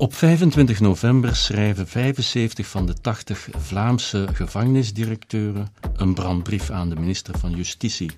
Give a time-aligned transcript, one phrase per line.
[0.00, 7.38] Op 25 november schrijven 75 van de 80 Vlaamse gevangenisdirecteuren een brandbrief aan de minister
[7.38, 8.10] van Justitie.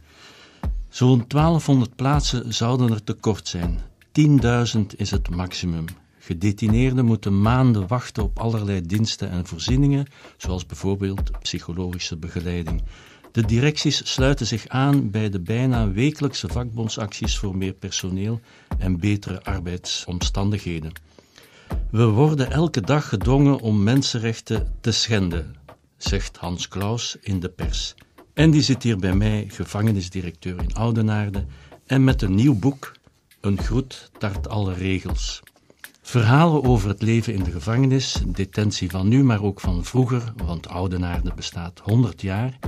[0.89, 3.79] Zo'n 1200 plaatsen zouden er tekort zijn.
[4.77, 5.85] 10.000 is het maximum.
[6.19, 10.07] Gedetineerden moeten maanden wachten op allerlei diensten en voorzieningen,
[10.37, 12.83] zoals bijvoorbeeld psychologische begeleiding.
[13.33, 18.41] De directies sluiten zich aan bij de bijna wekelijkse vakbondsacties voor meer personeel
[18.79, 20.93] en betere arbeidsomstandigheden.
[21.93, 25.55] We worden elke dag gedwongen om mensenrechten te schenden,
[25.97, 27.95] zegt Hans Klaus in de pers.
[28.35, 31.45] En die zit hier bij mij, gevangenisdirecteur in Oudenaarde,
[31.87, 32.93] en met een nieuw boek,
[33.41, 35.43] Een groet tart alle regels.
[36.03, 40.69] Verhalen over het leven in de gevangenis, detentie van nu, maar ook van vroeger, want
[40.69, 42.59] Oudenaarde bestaat 100 jaar.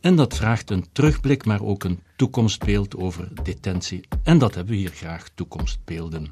[0.00, 4.00] En dat vraagt een terugblik, maar ook een toekomstbeeld over detentie.
[4.22, 6.30] En dat hebben we hier graag, toekomstbeelden.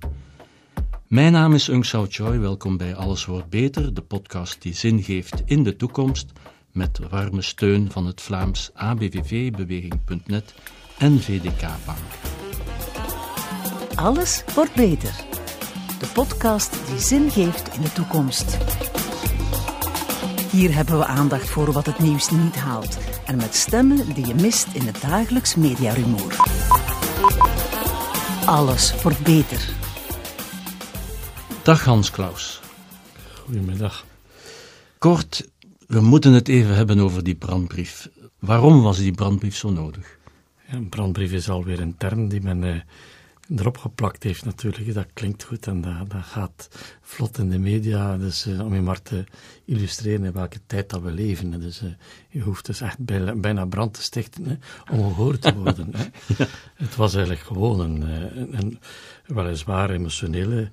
[1.12, 5.02] Mijn naam is Ung Sao Choi, welkom bij Alles Wordt Beter, de podcast die zin
[5.02, 6.32] geeft in de toekomst,
[6.70, 10.54] met warme steun van het Vlaams ABVV, Beweging.net
[10.98, 11.98] en VDK Bank.
[13.94, 15.14] Alles wordt beter.
[15.98, 18.58] De podcast die zin geeft in de toekomst.
[20.50, 24.34] Hier hebben we aandacht voor wat het nieuws niet haalt en met stemmen die je
[24.34, 26.36] mist in het dagelijks mediarumoer.
[28.46, 29.81] Alles wordt beter.
[31.62, 32.60] Dag Hans Klaus.
[33.44, 34.04] Goedemiddag.
[34.98, 35.50] Kort,
[35.86, 38.08] we moeten het even hebben over die brandbrief.
[38.38, 40.18] Waarom was die brandbrief zo nodig?
[40.68, 42.80] Ja, een brandbrief is alweer een term die men eh,
[43.56, 44.94] erop geplakt heeft natuurlijk.
[44.94, 46.68] Dat klinkt goed en dat, dat gaat
[47.00, 48.16] vlot in de media.
[48.16, 49.24] Dus eh, om je maar te
[49.64, 51.60] illustreren in welke tijd dat we leven.
[51.60, 51.88] Dus eh,
[52.28, 54.56] je hoeft dus echt bijna, bijna brand te stichten hè,
[54.92, 55.88] om gehoord te worden.
[55.96, 56.04] Hè.
[56.84, 58.78] Het was eigenlijk gewoon een, eh, een, een
[59.26, 60.70] weliswaar emotionele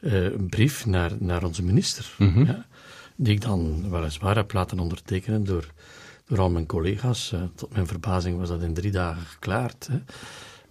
[0.00, 2.14] eh, brief naar, naar onze minister.
[2.18, 2.66] ja,
[3.16, 5.72] die ik dan weliswaar heb laten ondertekenen door,
[6.26, 7.32] door al mijn collega's.
[7.32, 9.88] Eh, tot mijn verbazing was dat in drie dagen geklaard.
[9.92, 9.98] Hè.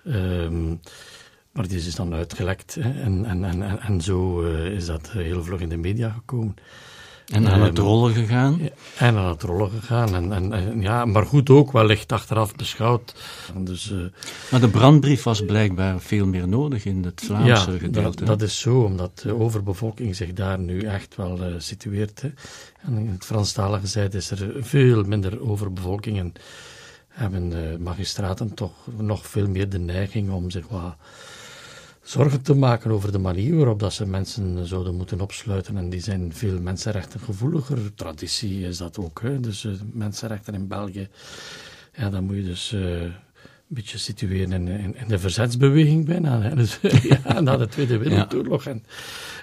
[0.03, 0.75] Ehm,
[1.51, 5.43] maar die is dan uitgelekt hè, en, en, en, en zo eh, is dat heel
[5.43, 6.55] vlug in de media gekomen.
[7.29, 8.59] En aan het rollen gegaan?
[8.97, 10.15] En aan het rollen gegaan.
[10.15, 13.13] En, en, en ja, maar goed ook, wellicht achteraf beschouwd.
[13.57, 13.97] Dus, eh,
[14.51, 18.17] Maar de brandbrief was blijkbaar veel meer nodig in het Vlaamse ja, gedeelte.
[18.17, 22.21] dat, dat is zo, omdat de overbevolking zich daar nu echt wel eh, situeert.
[22.21, 22.29] Hè.
[22.81, 26.33] En in het Franstalige zijde is er veel minder overbevolking en
[27.07, 30.95] hebben eh, magistraten toch nog veel meer de neiging om zich wat
[32.09, 35.77] zorgen te maken over de manier waarop dat ze mensen zouden moeten opsluiten.
[35.77, 37.93] En die zijn veel mensenrechten gevoeliger.
[37.95, 39.21] Traditie is dat ook.
[39.21, 39.39] Hè.
[39.39, 41.07] Dus eh, mensenrechten in België,
[41.97, 43.13] ja, dan moet je dus eh, een
[43.67, 46.41] beetje situeren in, in, in de verzetsbeweging bijna.
[46.41, 46.55] Hè.
[46.55, 46.79] Dus,
[47.23, 48.65] ja, na de Tweede Wereldoorlog.
[48.65, 48.83] En,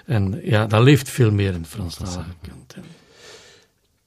[0.05, 2.75] en ja, dat leeft veel meer in het Franstalige kant.
[2.75, 2.81] hè.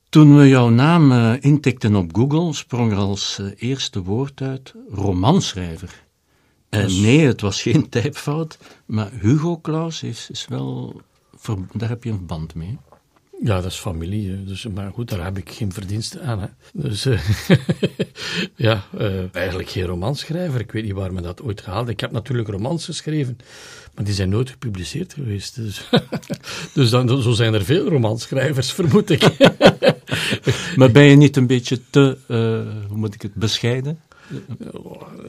[0.08, 6.08] Toen we jouw naam eh, intikten op Google, sprong er als eerste woord uit romanschrijver.
[6.70, 11.00] En Dus- nee, het was geen typfout, maar Hugo Claus is, is wel,
[11.72, 12.78] daar heb je een band mee.
[13.42, 14.44] Ja, dat is familie.
[14.44, 16.40] Dus, maar goed, daar heb ik geen verdiensten aan.
[16.40, 16.46] Hè.
[16.72, 17.20] Dus eh,
[18.56, 20.60] ja, eh, eigenlijk geen romanschrijver.
[20.60, 21.88] Ik weet niet waar men dat ooit gehaald.
[21.88, 23.38] Ik heb natuurlijk romans geschreven,
[23.94, 25.54] maar die zijn nooit gepubliceerd geweest.
[25.54, 25.88] Dus,
[26.74, 29.22] dus dan, zo zijn er veel romanschrijvers, vermoed ik.
[30.76, 34.00] Maar ben je niet een beetje te, eh, hoe moet ik het, bescheiden?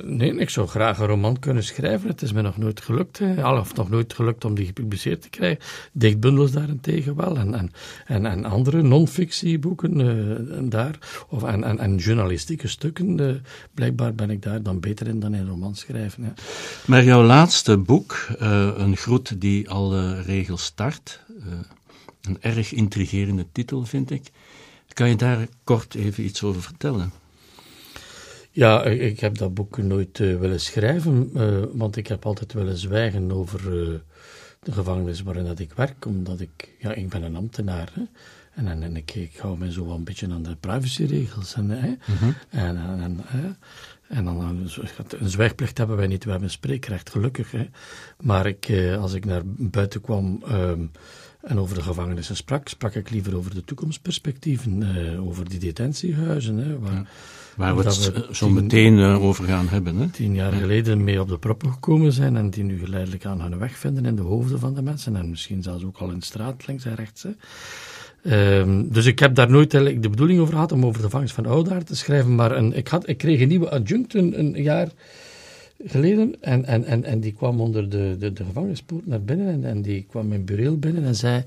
[0.04, 2.10] Nee, ik zou graag een roman kunnen schrijven.
[2.10, 3.22] Het is me nog nooit gelukt.
[3.42, 5.64] Al of nog nooit gelukt om die gepubliceerd te krijgen.
[5.94, 7.38] Dichtbundels daarentegen wel.
[7.38, 7.72] En, en,
[8.06, 11.26] en, en andere non-fictieboeken eh, en daar.
[11.30, 13.20] Of, en, en, journalistieke stukken.
[13.20, 13.36] eh,
[13.74, 16.34] blijkbaar ben ik daar dan beter in dan in romans schrijven.
[16.86, 21.46] Maar jouw laatste boek, eh, Een groet die alle regels start, eh,
[22.22, 24.32] een erg intrigerende titel vind ik.
[24.94, 27.12] Kan je daar kort even iets over vertellen?
[28.54, 32.78] Ja, ik, heb dat boek nooit eh, willen schrijven, eh, want ik heb altijd willen
[32.78, 34.00] zwijgen over eh,
[34.60, 37.92] de gevangenis waarin dat ik werk, omdat ik, ja, ik ben een ambtenaar.
[37.94, 38.02] Hè?
[38.56, 41.54] En, en, en ik, ik hou me zo wel een beetje aan de privacyregels.
[41.54, 41.96] En, hè?
[42.50, 43.58] en, en, en,
[44.08, 44.70] en dan
[45.20, 47.52] een zwijgplicht hebben wij niet, we hebben een spreekrecht, gelukkig.
[47.52, 47.70] Hè?
[48.22, 50.86] Maar ik, als ik naar buiten kwam ehm,
[51.42, 56.58] en over de gevangenissen sprak, sprak ik liever over de toekomstperspectieven, eh, over die detentiehuizen.
[56.58, 57.10] Hè, waar,
[57.56, 59.96] Waar we het we zo tien- meteen eh, over gaan hebben.
[59.96, 60.08] Hè?
[60.08, 63.58] tien jaar geleden mee op de proppen gekomen zijn en die nu geleidelijk aan hun
[63.58, 66.26] weg vinden in de hoofden van de mensen en misschien zelfs ook al in de
[66.26, 67.24] straat, links en rechts.
[67.24, 67.30] Hè.
[68.24, 71.34] Ehm, dus ik heb daar nooit eigenlijk de bedoeling over gehad om over de vangst
[71.34, 74.64] van Oudaar te schrijven, maar een, ik, had, ik kreeg een nieuwe adjunct een, een
[74.64, 74.90] jaar
[75.86, 76.42] geleden.
[76.42, 79.48] En, en, en, en die kwam onder de, de, de gevangenispoort naar binnen.
[79.48, 81.44] En, en die kwam in bureel binnen en zei: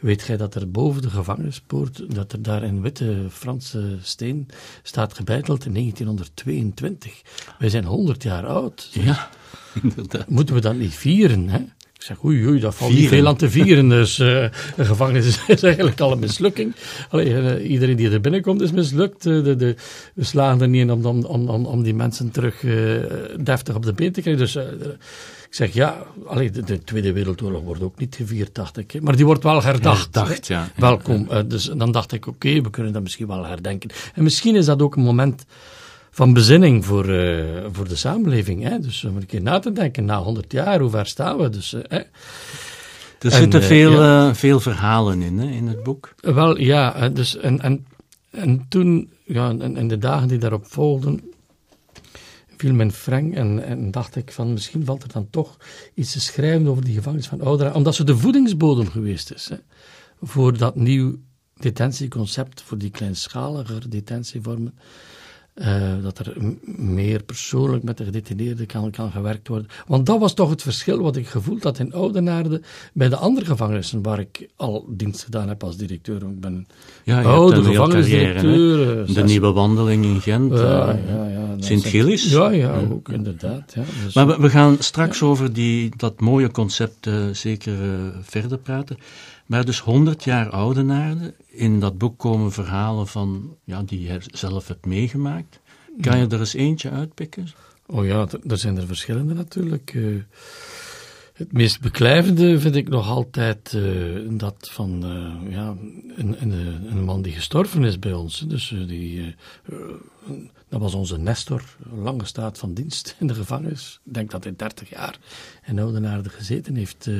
[0.00, 4.48] Weet gij dat er boven de gevangenispoort, dat er daar in witte Franse steen
[4.82, 7.22] staat gebeiteld in 1922?
[7.58, 8.88] Wij zijn 100 jaar oud.
[8.92, 9.28] Ja,
[9.82, 10.28] inderdaad.
[10.28, 11.48] Moeten we dat niet vieren?
[11.48, 11.64] Hè?
[11.98, 13.88] Ik zeg, oei, oei, dat valt niet veel aan te vieren.
[13.88, 14.42] Dus uh,
[14.76, 16.74] een gevangenis is eigenlijk al een mislukking.
[17.10, 19.26] Allee, uh, iedereen die er binnenkomt is mislukt.
[19.26, 19.74] Uh, de, de,
[20.14, 22.64] we slaan er niet in om, om, om, om die mensen terug
[23.40, 24.42] deftig op de been te krijgen.
[24.42, 24.56] Dus
[25.48, 29.00] ik zeg, ja, allee, de, de, Tweede Wereldoorlog wordt ook niet gevierd, dacht ik.
[29.00, 30.14] Maar die wordt wel herdacht.
[30.14, 30.68] herdacht ja.
[30.76, 31.28] Welkom.
[31.46, 33.90] dus dan dacht ik, oké, okay, we kunnen dat misschien wel herdenken.
[34.14, 35.44] En misschien is dat ook een moment
[36.18, 38.62] van bezinning voor, uh, voor de samenleving.
[38.62, 38.78] Hè?
[38.78, 41.48] Dus om een keer na te denken, na 100 jaar, hoe ver staan we?
[41.48, 41.98] Dus, uh, hè?
[43.20, 44.34] Er zitten veel, ja.
[44.34, 46.14] veel verhalen in, hè, in het boek.
[46.20, 47.08] Wel, ja.
[47.08, 47.86] Dus, en, en,
[48.30, 51.20] en toen, ja, en, en de dagen die daarop volgden,
[52.56, 55.56] viel mijn freng en, en dacht ik van misschien valt er dan toch
[55.94, 59.56] iets te schrijven over die gevangenis van Oudera, omdat ze de voedingsbodem geweest is hè,
[60.20, 61.16] voor dat nieuw
[61.56, 64.74] detentieconcept, voor die kleinschaliger detentievormen.
[65.60, 66.32] Uh, dat er
[66.76, 69.68] meer persoonlijk met de gedetineerden kan, kan gewerkt worden.
[69.86, 72.62] Want dat was toch het verschil wat ik gevoeld had in Oudenaarde
[72.92, 76.16] bij de andere gevangenissen waar ik al dienst gedaan heb als directeur.
[76.16, 76.66] Ik ben
[77.04, 79.14] ja, oude gevangenisdirecteur.
[79.14, 80.52] de nieuwe wandeling in Gent.
[80.52, 82.30] Ja, uh, ja, ja, Sint-Gillis.
[82.30, 83.72] Ja, ja, ook inderdaad.
[83.74, 83.82] Ja.
[84.04, 87.74] Dus, maar we, we, gaan straks over die, dat mooie concept uh, zeker
[88.22, 88.98] verder praten.
[89.48, 94.68] Maar dus 100 jaar Oudenaarde, in dat boek komen verhalen van, ja, die je zelf
[94.68, 95.60] hebt meegemaakt.
[96.00, 97.48] Kan je er eens eentje uitpikken?
[97.86, 99.94] Oh ja, er zijn er verschillende natuurlijk.
[99.94, 100.22] Uh,
[101.32, 105.76] het meest beklijvende vind ik nog altijd uh, dat van uh, ja,
[106.16, 106.52] een, een,
[106.90, 108.44] een, man die gestorven is bij ons.
[108.48, 109.34] Dus die,
[110.68, 111.62] dat was onze Nestor,
[111.94, 114.00] lange staat van dienst in de gevangenis.
[114.04, 115.18] Ik denk dat hij 30 jaar
[115.66, 117.10] in Oudenaarde gezeten heeft.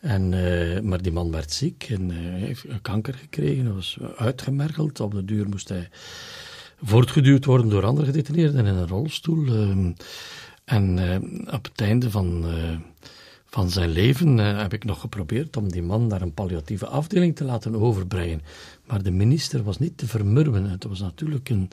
[0.00, 3.74] En, uh, maar die man werd ziek en uh, heeft kanker gekregen.
[3.74, 5.00] Was uitgemergeld.
[5.00, 5.88] Op de duur moest hij
[6.82, 9.46] voortgeduwd worden door andere gedetineerden in een rolstoel.
[9.46, 9.94] Uh,
[10.64, 10.98] en
[11.50, 12.44] op het einde van,
[13.46, 17.44] van zijn leven heb ik nog geprobeerd om die man naar een palliatieve afdeling te
[17.44, 18.42] laten overbrengen.
[18.86, 20.70] Maar de minister was niet te vermurwen.
[20.70, 21.70] Het was natuurlijk een,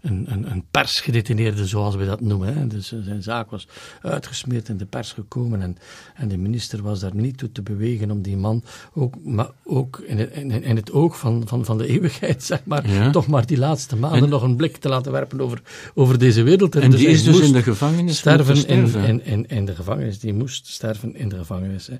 [0.00, 2.54] een, een, een persgedetineerde, zoals we dat noemen.
[2.54, 2.66] Hè.
[2.66, 3.68] Dus zijn zaak was
[4.02, 5.62] uitgesmeerd in de pers gekomen.
[5.62, 5.76] En,
[6.14, 8.62] en de minister was daar niet toe te bewegen om die man,
[8.94, 12.60] ook, maar ook in het, in, in het oog van, van, van de eeuwigheid, zeg
[12.64, 13.10] maar, ja.
[13.10, 15.62] toch maar die laatste maanden en, nog een blik te laten werpen over,
[15.94, 16.74] over deze wereld.
[16.74, 18.66] En, en dus die is dus in de gevangenis sterven.
[18.66, 20.18] In, in, in, de gevangenis.
[20.18, 21.86] Die moest sterven in de gevangenis.
[21.86, 21.96] Hè.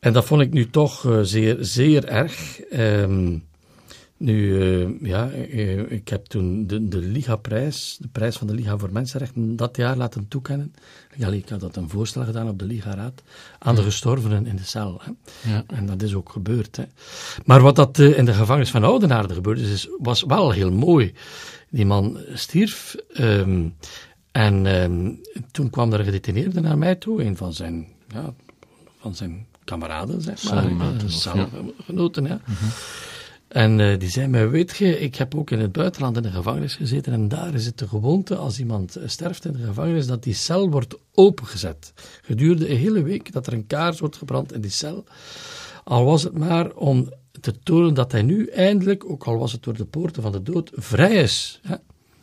[0.00, 2.60] En dat vond ik nu toch uh, zeer, zeer erg.
[2.72, 3.48] Um,
[4.20, 8.78] nu, uh, ja, uh, ik heb toen de, de Liga-prijs, de prijs van de Liga
[8.78, 10.74] voor Mensenrechten, dat jaar laten toekennen.
[11.16, 13.22] Ja, ik had dat een voorstel gedaan op de Liga-raad
[13.58, 15.00] aan de gestorvenen in de cel.
[15.02, 15.10] Hè.
[15.50, 15.64] Ja.
[15.66, 16.76] En dat is ook gebeurd.
[16.76, 16.84] Hè.
[17.44, 21.12] Maar wat dat uh, in de gevangenis van Oudenaarde gebeurd is, was wel heel mooi.
[21.68, 22.96] Die man stierf.
[23.18, 23.74] Um,
[24.32, 25.20] en um,
[25.50, 28.34] toen kwam er een gedetineerde naar mij toe, een van zijn, ja,
[29.00, 30.92] van zijn kameraden, zeg maar.
[31.06, 32.40] Celgenoten, ja.
[32.46, 32.70] Mm -hmm.
[33.50, 36.30] En uh, die zei mij, weet je, ik heb ook in het buitenland in de
[36.30, 40.22] gevangenis gezeten en daar is het de gewoonte, als iemand sterft in de gevangenis, dat
[40.22, 41.92] die cel wordt opengezet.
[42.22, 45.04] Gedurende een hele week dat er een kaars wordt gebrand in die cel.
[45.84, 49.62] Al was het maar om te tonen dat hij nu eindelijk, ook al was het
[49.62, 51.60] door de poorten van de dood, vrij is.
[51.62, 51.74] Hè?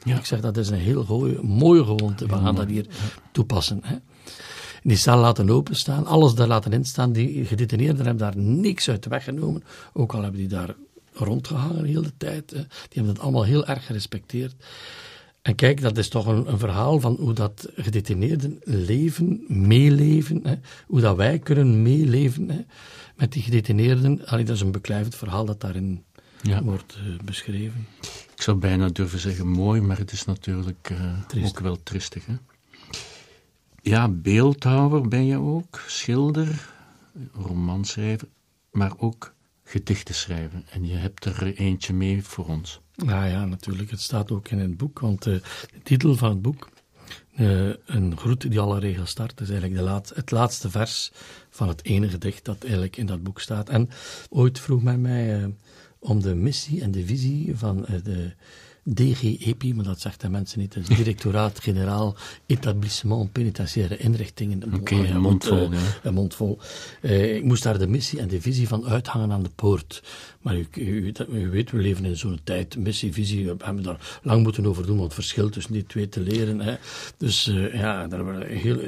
[0.03, 0.17] Ja.
[0.17, 2.86] Ik zeg, dat is een heel goeie, mooie gewoonte, we gaan dat hier
[3.31, 3.79] toepassen.
[3.84, 3.96] Hè?
[4.84, 7.12] die cel laten openstaan, alles daar laten instaan.
[7.12, 10.75] Die gedetineerden hebben daar niks uit weggenomen, ook al hebben die daar
[11.17, 12.50] rondgehangen de hele tijd.
[12.50, 12.57] Hè.
[12.57, 14.55] Die hebben dat allemaal heel erg gerespecteerd.
[15.41, 20.39] En kijk, dat is toch een, een verhaal van hoe dat gedetineerden leven, meeleven.
[20.43, 20.55] Hè.
[20.88, 22.59] Hoe dat wij kunnen meeleven hè,
[23.15, 24.25] met die gedetineerden.
[24.25, 26.03] Allee, dat is een beklijvend verhaal dat daarin
[26.41, 26.63] ja.
[26.63, 27.88] wordt uh, beschreven.
[28.36, 30.89] Ik zou bijna durven zeggen mooi, maar het is natuurlijk
[31.36, 32.25] uh, ook wel tristig.
[32.25, 32.36] Hè?
[33.81, 36.69] Ja, beeldhouwer ben je ook, schilder,
[37.33, 38.27] romanschrijver,
[38.71, 39.33] maar ook
[39.67, 40.65] gedichten schrijven.
[40.69, 42.79] En je hebt er eentje mee voor ons.
[42.95, 43.89] Nou ja, natuurlijk.
[43.89, 46.69] Het staat ook in het boek, want uh, de titel van het boek,
[47.36, 51.12] uh, Een groet die alle regels start, is eigenlijk de laat, het laatste vers
[51.50, 53.69] van het ene gedicht dat eigenlijk in dat boek staat.
[53.69, 53.89] En
[54.29, 55.47] ooit vroeg men mij uh,
[56.00, 58.33] om de missie en de visie van de
[58.94, 60.88] DGEPI, maar dat zegt de mensen niet.
[60.88, 62.15] Directoraat Generaal
[62.46, 64.74] Etablissement Penitentiaire Inrichtingen.
[64.74, 65.72] Oké, een mond vol.
[65.72, 66.60] Uh, een mond vol.
[67.01, 70.03] Uh, ik moest daar de missie en de visie van uithangen aan de poort.
[70.41, 74.20] Maar u, u, u weet, we leven in zo'n tijd, missie, visie, we hebben daar
[74.24, 76.60] lang moeten over doen, want het verschil tussen die twee te leren.
[76.60, 76.75] Hè.
[77.17, 78.79] Dus uh, ja, daar, heel,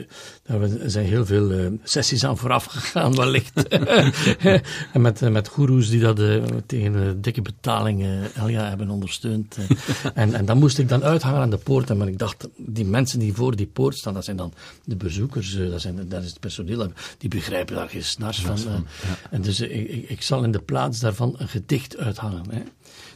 [0.43, 3.67] daar zijn heel veel sessies aan vooraf gegaan, wellicht.
[4.93, 6.21] en met, met goeroes die dat
[6.65, 9.57] tegen dikke betalingen hebben ondersteund.
[10.13, 11.89] en, en dan moest ik dan uithangen aan de poort.
[11.89, 14.53] En maar ik dacht, die mensen die voor die poort staan, dat zijn dan
[14.83, 18.57] de bezoekers, dat, zijn, dat is het personeel, die begrijpen daar geen snars van.
[18.57, 19.17] van ja.
[19.29, 22.43] En dus ik, ik, ik, zal in de plaats daarvan een gedicht uithangen.
[22.49, 22.61] Hè,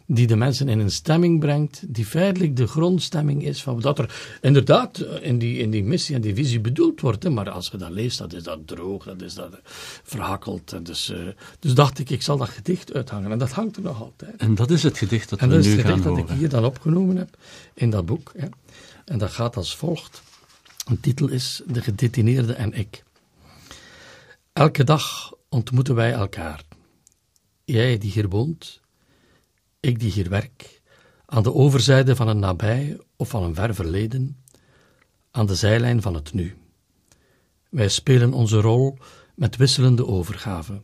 [0.06, 4.38] die de mensen in een stemming brengt, die feitelijk de grondstemming is van wat er
[4.42, 7.24] inderdaad in die, in die missie en die visie bedoeld wordt.
[7.24, 9.60] Hè, maar als je dat leest, dat is dat droog, dat is dat
[10.04, 10.74] verhakkeld.
[10.74, 11.18] En dus, uh,
[11.60, 13.32] dus dacht ik, ik zal dat gedicht uithangen.
[13.32, 14.36] En dat hangt er nog altijd.
[14.36, 15.84] En dat is het gedicht dat en we nu gaan horen.
[15.84, 17.38] En dat is het gedicht dat ik hier dan opgenomen heb
[17.74, 18.32] in dat boek.
[18.36, 18.48] Hè.
[19.06, 20.22] En dat gaat als volgt.
[20.86, 23.04] Een titel is De gedetineerde en ik.
[24.54, 26.64] Elke dag ontmoeten wij elkaar.
[27.66, 28.82] Jij die hier woont,
[29.84, 30.82] ik die hier werk,
[31.26, 34.44] aan de overzijde van een nabij of van een ver verleden,
[35.32, 36.58] aan de zijlijn van het nu.
[37.70, 38.98] Wij spelen onze rol
[39.36, 40.82] met wisselende overgave,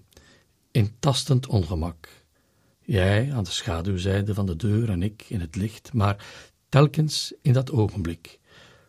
[0.71, 2.09] in tastend ongemak.
[2.81, 6.25] Jij aan de schaduwzijde van de deur en ik in het licht, maar
[6.69, 8.39] telkens in dat ogenblik,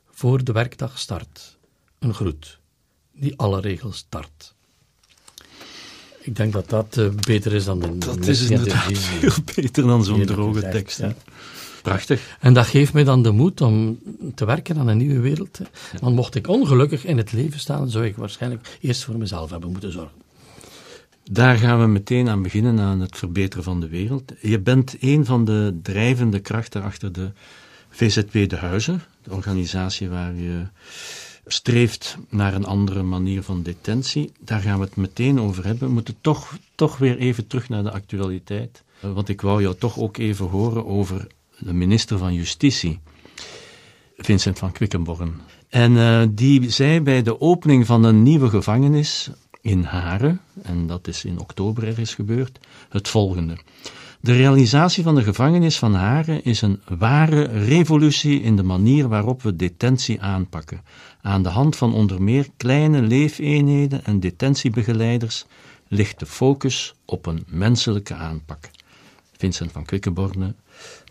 [0.07, 1.59] voor de werkdag start,
[1.99, 2.61] een groet,
[3.13, 4.55] die alle regels start.
[6.23, 10.05] Ik denk dat dat uh, beter is dan de Dat is inderdaad veel beter dan
[10.05, 10.99] zo'n droge gezegd, tekst.
[10.99, 11.15] ja.
[11.83, 12.37] Prachtig.
[12.41, 13.99] En dat geeft mij dan de moed om
[14.35, 15.59] te werken aan een nieuwe wereld.
[15.59, 15.65] hè.
[16.01, 19.71] Want mocht ik ongelukkig in het leven staan, zou ik waarschijnlijk eerst voor mezelf hebben
[19.71, 20.19] moeten zorgen.
[21.31, 24.33] Daar gaan we meteen aan beginnen, aan het verbeteren van de wereld.
[24.41, 27.31] Je bent een van de drijvende krachten achter de
[27.91, 30.63] VZW De Huizen, de organisatie waar je
[31.53, 34.33] streeft naar een andere manier van detentie.
[34.41, 35.89] Daar gaan we het meteen over hebben.
[35.89, 38.83] We moeten toch, toch weer even terug naar de actualiteit.
[39.01, 41.27] Eh, Want ik wou jou toch ook even horen over
[41.59, 43.01] de minister van Justitie,
[44.17, 45.35] Vincent van Quickenborn.
[45.69, 49.31] En eh, die zei bij de opening van een nieuwe gevangenis
[49.61, 53.59] in Haren, en dat is in oktober ergens gebeurd, het volgende.
[54.23, 59.43] De realisatie van de gevangenis van Haren is een ware revolutie in de manier waarop
[59.43, 60.83] we detentie aanpakken.
[61.23, 65.45] Aan de hand van onder meer kleine leefeenheden en detentiebegeleiders
[65.89, 68.71] ligt de focus op een menselijke aanpak.
[69.37, 70.55] Vincent van Quickenborne,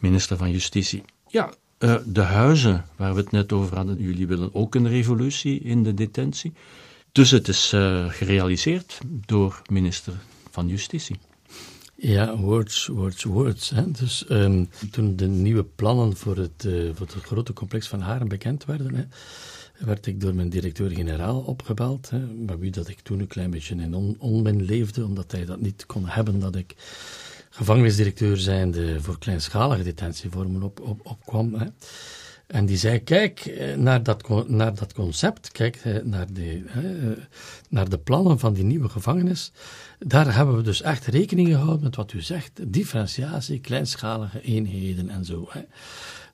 [0.02, 1.04] minister van Justitie.
[1.28, 5.60] Ja, uh, de huizen waar we het net over hadden, jullie willen ook een revolutie
[5.60, 6.54] in de detentie.
[7.12, 10.14] Dus het is uh, gerealiseerd door minister
[10.52, 11.20] van Justitie.
[11.96, 13.74] Ja, words, words, words.
[13.88, 18.28] Dus um, toen de nieuwe plannen voor het, uh, voor het grote complex van Haren
[18.28, 19.04] bekend werden, hè,
[19.80, 22.26] werd ik door mijn directeur-generaal opgebeld, hè,
[22.60, 25.86] wie dat ik toen een klein beetje in on onmin leefde, omdat hij dat niet
[25.86, 26.76] kon hebben dat ik
[27.50, 31.54] gevangenisdirecteur zijnde voor kleinschalige detentievormen op, op, opkwam.
[31.54, 31.66] Hè.
[32.48, 36.64] En die zei, kijk naar dat, naar dat concept, kijk naar de,
[37.70, 39.52] naar de plannen van die nieuwe gevangenis.
[40.00, 45.26] Daar hebben we dus echt rekening gehouden met wat u zegt, differentiatie, kleinschalige eenheden en
[45.26, 45.48] zo.
[45.50, 45.62] Hè.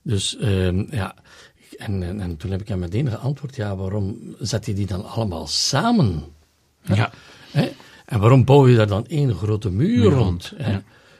[0.02, 1.14] Dus um, ja,
[1.78, 5.04] en, en, en, toen heb ik hem meteen geantwoord, ja, waarom zet je die dan
[5.04, 6.22] allemaal samen?
[6.82, 7.10] Ja.
[7.50, 7.72] Hè?
[8.04, 10.14] En waarom bouw je daar dan één grote muur, rond?
[10.16, 10.78] rond, hè?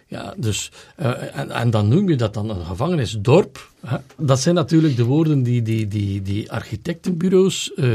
[0.08, 0.34] Ja.
[0.36, 0.70] Dus,
[1.00, 3.70] uh, en, en, dan noem je dat dan een gevangenisdorp.
[3.86, 3.96] Hè?
[4.16, 7.94] Dat zijn natuurlijk de woorden die, die, die, die architectenbureaus uh,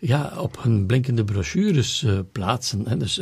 [0.00, 2.82] ja, op hun blinkende brochures uh, plaatsen.
[2.88, 2.96] Hè?
[2.96, 3.20] Dus,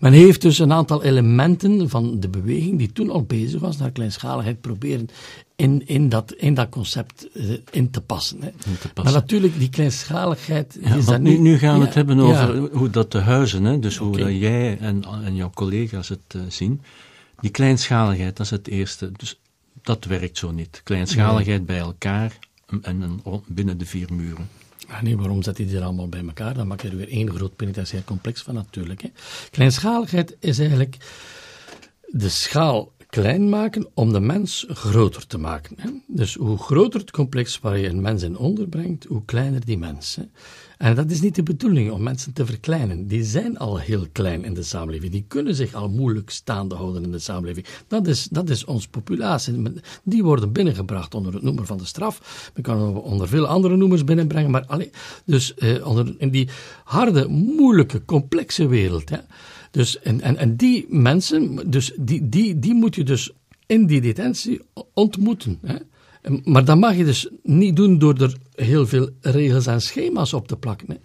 [0.00, 3.90] men heeft dus een aantal elementen van de beweging die toen al bezig was naar
[3.90, 5.08] kleinschaligheid proberen
[5.56, 7.28] in, in, dat, in dat concept
[7.70, 8.42] in te passen.
[8.42, 8.48] Hè?
[8.48, 9.12] In te passen.
[9.12, 10.78] Maar natuurlijk, die kleinschaligheid...
[10.80, 12.68] Ja, is dat nu, nu gaan we ja, het hebben over ja.
[12.72, 16.80] hoe dat de huizen, hè, dus hoe dat jij en, en jouw collega's het zien.
[17.44, 19.12] Die kleinschaligheid, dat is het eerste.
[19.12, 19.40] Dus
[19.82, 20.80] dat werkt zo niet.
[20.84, 24.48] Kleinschaligheid bij elkaar en, en binnen de vier muren.
[24.88, 26.54] Ah, nee, waarom zet je die er allemaal bij elkaar?
[26.54, 29.02] Dan maak je er weer één groot penitentiair complex van natuurlijk.
[29.02, 29.08] Hè.
[29.50, 30.96] Kleinschaligheid is eigenlijk
[32.06, 35.76] de schaal klein maken om de mens groter te maken.
[35.80, 35.90] Hè.
[36.06, 40.16] Dus hoe groter het complex waar je een mens in onderbrengt, hoe kleiner die mens.
[40.16, 40.22] Hè.
[40.84, 43.06] En dat is niet de bedoeling om mensen te verkleinen.
[43.06, 45.12] Die zijn al heel klein in de samenleving.
[45.12, 47.66] Die kunnen zich al moeilijk staande houden in de samenleving.
[47.88, 49.62] Dat is, dat is onze populatie.
[50.02, 52.50] Die worden binnengebracht onder het noemer van de straf.
[52.54, 54.50] We kunnen onder veel andere noemers binnenbrengen.
[54.50, 54.90] Maar allee,
[55.24, 56.48] dus eh, onder, in die
[56.84, 59.10] harde, moeilijke, complexe wereld.
[59.10, 59.18] Hè.
[59.70, 63.32] Dus, en, en, en die mensen, dus die, die, die moet je dus
[63.66, 64.60] in die detentie
[64.94, 65.58] ontmoeten.
[65.62, 65.76] Hè.
[66.44, 70.48] Maar dat mag je dus niet doen door er heel veel regels en schema's op
[70.48, 70.98] te plakken.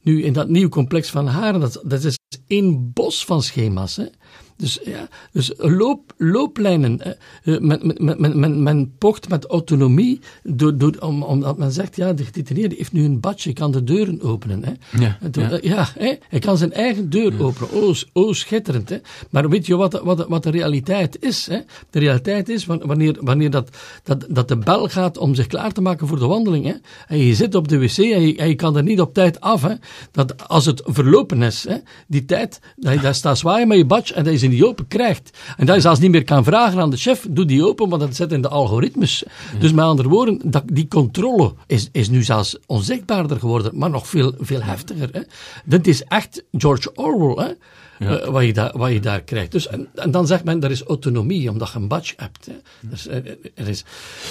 [0.00, 3.96] Nu, in dat nieuw complex van Haren, dat, dat is één bos van schema's.
[3.96, 4.06] Hè.
[4.56, 7.00] Dus, ja, dus loop, looplijnen.
[7.00, 12.12] Eh, men, men, men, men, pocht met autonomie, door, door, om, omdat men zegt, ja,
[12.12, 14.64] de gedetineerde heeft nu een badje, kan de deuren openen.
[14.64, 15.00] Hè.
[15.00, 15.58] Ja, ja.
[15.62, 17.70] ja hè, hij kan zijn eigen deur openen.
[17.70, 18.88] Oh, oh schitterend.
[18.88, 18.98] Hè.
[19.30, 21.46] Maar weet je wat, wat, wat de realiteit is?
[21.46, 21.58] Hè?
[21.90, 23.68] De realiteit is, wanneer, wanneer dat,
[24.02, 26.74] dat, dat de bel gaat om zich klaar te maken voor de wandeling, hè,
[27.06, 29.40] en je zit op de wc en je, en je kan er niet op tijd
[29.40, 29.74] af, hè,
[30.10, 33.84] dat als het verlopen is, hè, die tijd, dat je daar staat zwaaien met je
[33.84, 35.38] badje en dat is die open krijgt.
[35.56, 38.02] En dat je zelfs niet meer kan vragen aan de chef, doe die open, want
[38.02, 39.24] dat zit in de algoritmes.
[39.58, 44.08] Dus met andere woorden, dat, die controle is, is nu zelfs onzichtbaarder geworden, maar nog
[44.08, 45.08] veel, veel heftiger.
[45.12, 45.20] Hè.
[45.64, 47.52] Dit is echt George Orwell, hè.
[47.98, 49.52] Eh, wat, je daar, wat je daar krijgt.
[49.52, 52.46] Dus, en, en, dan zegt men, er is autonomie, omdat je een badge hebt.
[52.46, 52.54] Hè.
[52.80, 53.08] Dus,
[53.54, 53.84] er is,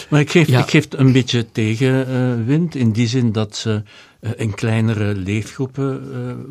[0.10, 3.84] maar ik geef, ik geef een beetje tegenwind, in die zin dat ze
[4.20, 6.02] eh, in kleinere leefgroepen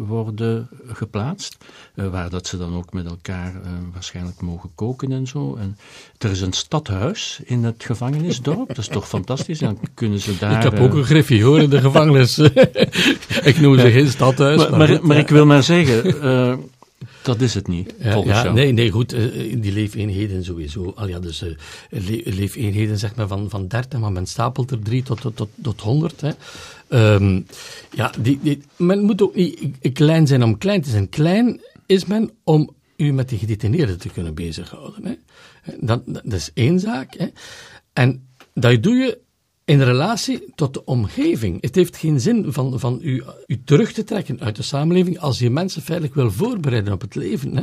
[0.06, 1.56] worden geplaatst,
[1.94, 3.54] waar dat ze dan ook met elkaar
[3.92, 5.56] waarschijnlijk mogen koken en zo.
[5.56, 5.76] En
[6.18, 10.38] er is een stadhuis in het gevangenisdorp, dat is toch fantastisch, en dan kunnen ze
[10.38, 10.56] daar...
[10.56, 12.38] Ik heb ook een griffie hoor in de gevangenis.
[13.50, 14.56] ik noem ze geen stadhuis.
[14.56, 16.70] Maar, maar, maar, maar ik wil maar zeggen...
[17.22, 18.54] Dat is het niet, volgens ja, jou.
[18.54, 19.10] Nee, nee, goed,
[19.60, 20.92] die leefeenheden sowieso.
[20.96, 21.56] Al ja, dus uh,
[22.24, 25.80] leefeenheden zeg maar van, van 30, maar men stapelt er drie tot, tot, tot, tot
[25.80, 26.20] 100.
[26.20, 26.30] Hè.
[27.14, 27.46] Um,
[27.90, 31.08] ja, die, die, men moet ook niet klein zijn om klein te zijn.
[31.08, 35.04] Klein is men om u met die gedetineerden te kunnen bezighouden.
[35.04, 35.14] Hè.
[35.80, 37.14] Dat, dat is één zaak.
[37.16, 37.26] Hè.
[37.92, 39.18] En dat doe je
[39.72, 41.60] in relatie tot de omgeving.
[41.60, 45.38] Het heeft geen zin van, van u, u terug te trekken uit de samenleving als
[45.38, 47.56] je mensen feitelijk wil voorbereiden op het leven.
[47.56, 47.62] Hè.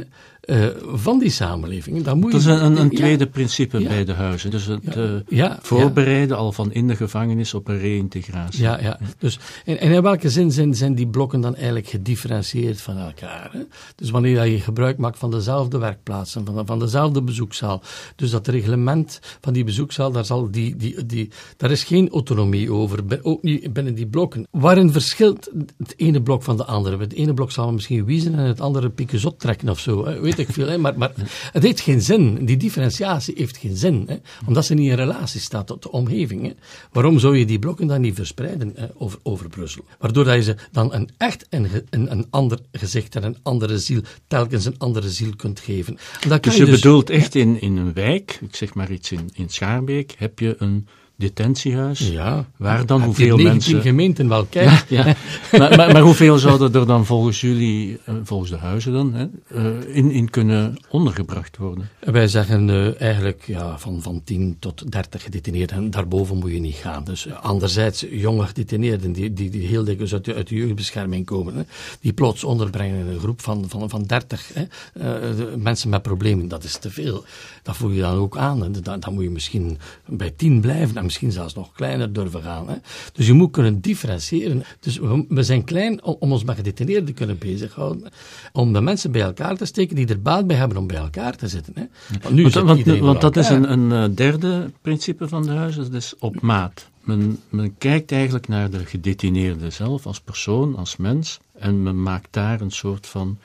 [0.50, 1.96] Eh, van die samenleving.
[2.16, 4.52] Moet dat is een, een tweede principe bij de huizen.
[4.52, 4.96] Dus het
[5.30, 8.62] uh, voorbereiden al van in de gevangenis op een reïntegratie.
[8.62, 9.00] Ja, ja.
[9.18, 13.50] Dus, en, en, in welke zin zijn, zijn die blokken dan eigenlijk gedifferentieerd van elkaar?
[13.52, 13.60] Hè?
[13.96, 17.82] Dus wanneer je gebruik maakt van dezelfde werkplaatsen, van, van dezelfde bezoekzaal.
[18.16, 22.72] Dus dat reglement van die bezoekzaal, daar, zal die, die, die, daar is geen autonomie
[22.72, 24.48] over, ook niet binnen die blokken.
[24.52, 26.98] Waarin verschilt het ene blok van de andere?
[26.98, 30.06] Het ene blok zal misschien wiezen en het andere pieken zot trekken of zo.
[30.06, 30.20] Hè?
[30.40, 30.78] Weet ik veel, hè?
[30.78, 31.12] Maar, maar
[31.52, 32.46] het heeft geen zin.
[32.46, 34.16] Die differentiatie heeft geen zin, hè?
[34.46, 36.44] omdat ze niet in relatie staat tot de omgeving.
[36.44, 36.54] Hè?
[36.92, 39.84] Waarom zou je die blokken dan niet verspreiden over, over Brussel?
[40.00, 43.80] Waardoor dat je ze dan een echt een, een, een ander gezicht en een andere
[43.80, 45.98] ziel, telkens een andere ziel kunt geven.
[46.20, 49.30] dus je, je dus, bedoelt echt in, in een wijk, ik zeg maar iets in,
[49.34, 50.88] in Schaarbeek, heb je een
[51.20, 52.10] detentiehuis.
[52.10, 52.46] Ja.
[52.58, 53.82] Waar dan hoeveel mensen...
[53.82, 54.96] gemeenten wel kijken.
[54.96, 55.16] Ja, ja.
[55.60, 59.28] maar, maar, maar, hoeveel zouden er dan volgens jullie, eh, volgens de huizen dan, hè,
[59.48, 61.90] eh, in, in kunnen ondergebracht worden?
[62.00, 65.78] Wij zeggen uh, eigenlijk ja, van, van 10 tot 30 gedetineerden.
[65.78, 67.04] En daarboven moet je niet gaan.
[67.04, 71.56] Dus anderzijds jonge gedetineerden die, die, die heel dikwijls uit de, uit de jeugdbescherming komen.
[71.56, 71.62] Hè,
[72.02, 76.48] die plots onderbrengen in een groep van, van, van 30 hè, mensen met problemen.
[76.48, 77.24] Dat is te veel.
[77.64, 78.60] Dat voel je dan ook aan.
[78.82, 82.70] Dan, dan moet je misschien bij 10 blijven misschien zelfs nog kleiner durven gaan.
[82.70, 82.76] Hè.
[83.14, 84.64] Dus je moet kunnen differentiëren.
[84.80, 88.12] Dus we, zijn klein om, ons met gedetineerden te kunnen bezighouden.
[88.52, 91.36] Om de mensen bij elkaar te steken die er baat bij hebben om bij elkaar
[91.36, 91.74] te zitten.
[91.76, 91.84] Hè.
[92.22, 95.94] Want, nu want, want, dat is een, een, eh, derde principe van de huizen, dat
[95.94, 96.90] is op maat.
[97.04, 101.40] Men, men kijkt eigenlijk naar de gedetineerde zelf als persoon, als mens.
[101.54, 103.38] En men maakt daar een soort van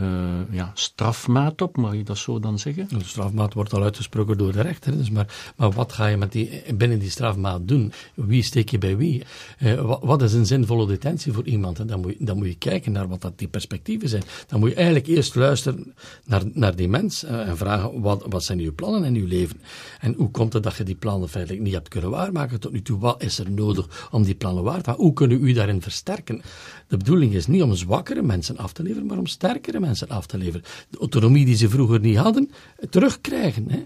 [0.00, 0.04] uh,
[0.50, 2.88] ja, strafmaat op, mag je dat zo dan zeggen?
[2.88, 4.96] De strafmaat wordt al uitgesproken door de rechter.
[4.96, 7.92] Dus maar, maar wat ga je met die, binnen die strafmaat doen?
[8.14, 9.22] Wie steek je bij wie?
[9.62, 11.88] Uh, wat, wat, is een zinvolle detentie voor iemand?
[11.88, 14.22] Dan, moet je, dan moet je kijken naar wat dat die perspectieven zijn.
[14.46, 18.44] Dan moet je eigenlijk eerst luisteren naar, naar die mens uh, en vragen wat, wat
[18.44, 19.60] zijn uw plannen in uw leven?
[20.00, 22.82] En hoe komt het dat je die plannen feitelijk niet hebt kunnen waarmaken tot nu
[22.82, 22.98] toe?
[22.98, 25.04] Wat is er nodig om die plannen waar te maken?
[25.04, 26.42] Hoe kunnen u daarin versterken?
[26.88, 30.26] De bedoeling is niet om zwakkere mensen af te leveren, maar om sterkere mensen af
[30.26, 30.62] te leveren.
[30.90, 32.50] De autonomie die ze vroeger niet hadden,
[32.90, 33.70] terugkrijgen.
[33.70, 33.82] Hè?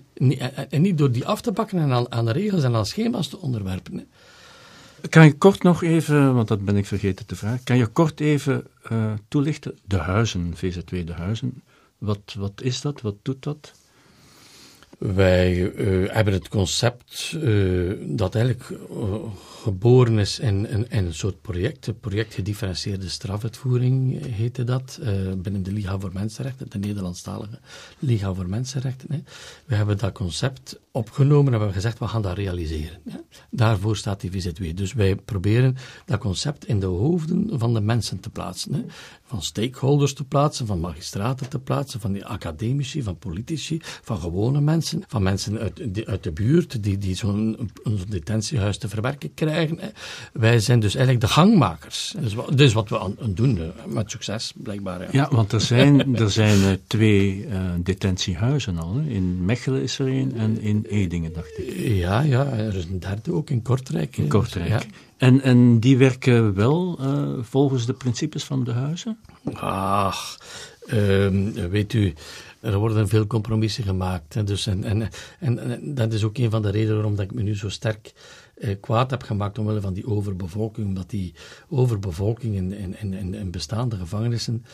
[0.68, 3.38] En niet door die af te pakken en aan, aan regels en aan schema's te
[3.38, 3.98] onderwerpen.
[3.98, 4.04] Hè?
[5.08, 8.20] Kan je kort nog even, want dat ben ik vergeten te vragen, kan je kort
[8.20, 11.62] even uh, toelichten, de huizen, VZW de huizen,
[11.98, 13.72] wat, wat is dat, wat doet dat?
[14.98, 19.14] Wij uh, hebben het concept uh, dat eigenlijk uh,
[19.62, 25.00] geboren is in, een soort project, project gedifferentieerde strafuitvoering heette dat,
[25.36, 27.58] binnen de Liga voor Mensenrechten, de Nederlandstalige
[27.98, 29.12] Liga voor Mensenrechten.
[29.12, 29.18] Hè.
[29.64, 32.98] We hebben dat concept opgenomen en we hebben gezegd, we gaan dat realiseren.
[33.50, 34.76] Daarvoor staat die VZW.
[34.76, 38.90] Dus wij proberen dat concept in de hoofden van de mensen te plaatsen.
[39.22, 44.60] Van stakeholders te plaatsen, van magistraten te plaatsen, van die academici, van politici, van gewone
[44.60, 47.70] mensen, van mensen uit, de, uit de buurt die, die zo'n
[48.08, 49.78] detentiehuis te verwerken krijgen.
[50.32, 52.14] Wij zijn dus eigenlijk de gangmakers.
[52.20, 55.08] Dus, dus wat we aan, doen, met succes blijkbaar.
[55.12, 58.98] Ja, want er zijn, er zijn eh, twee uh, detentiehuizen al.
[58.98, 61.76] In Mechelen is er een en in Edingen, dacht ik.
[61.76, 64.16] Ja, ja, er is een derde ook in Kortrijk.
[64.16, 64.68] In Kortrijk.
[64.68, 64.82] Ja.
[65.16, 69.18] En, en die werken wel uh, volgens de principes van de huizen?
[69.52, 70.38] Ach,
[70.86, 71.28] uh,
[71.70, 72.14] weet u,
[72.60, 74.34] er worden veel compromissen gemaakt.
[74.34, 77.24] Hè, dus en, en, en, en, dat is ook een van de redenen waarom dat
[77.24, 78.12] ik me nu zo sterk
[78.54, 80.86] eh, kwaad heb gemaakt omwille van die overbevolking.
[80.86, 81.34] Omdat die
[81.68, 84.64] overbevolking in, in, in, in bestaande gevangenissen,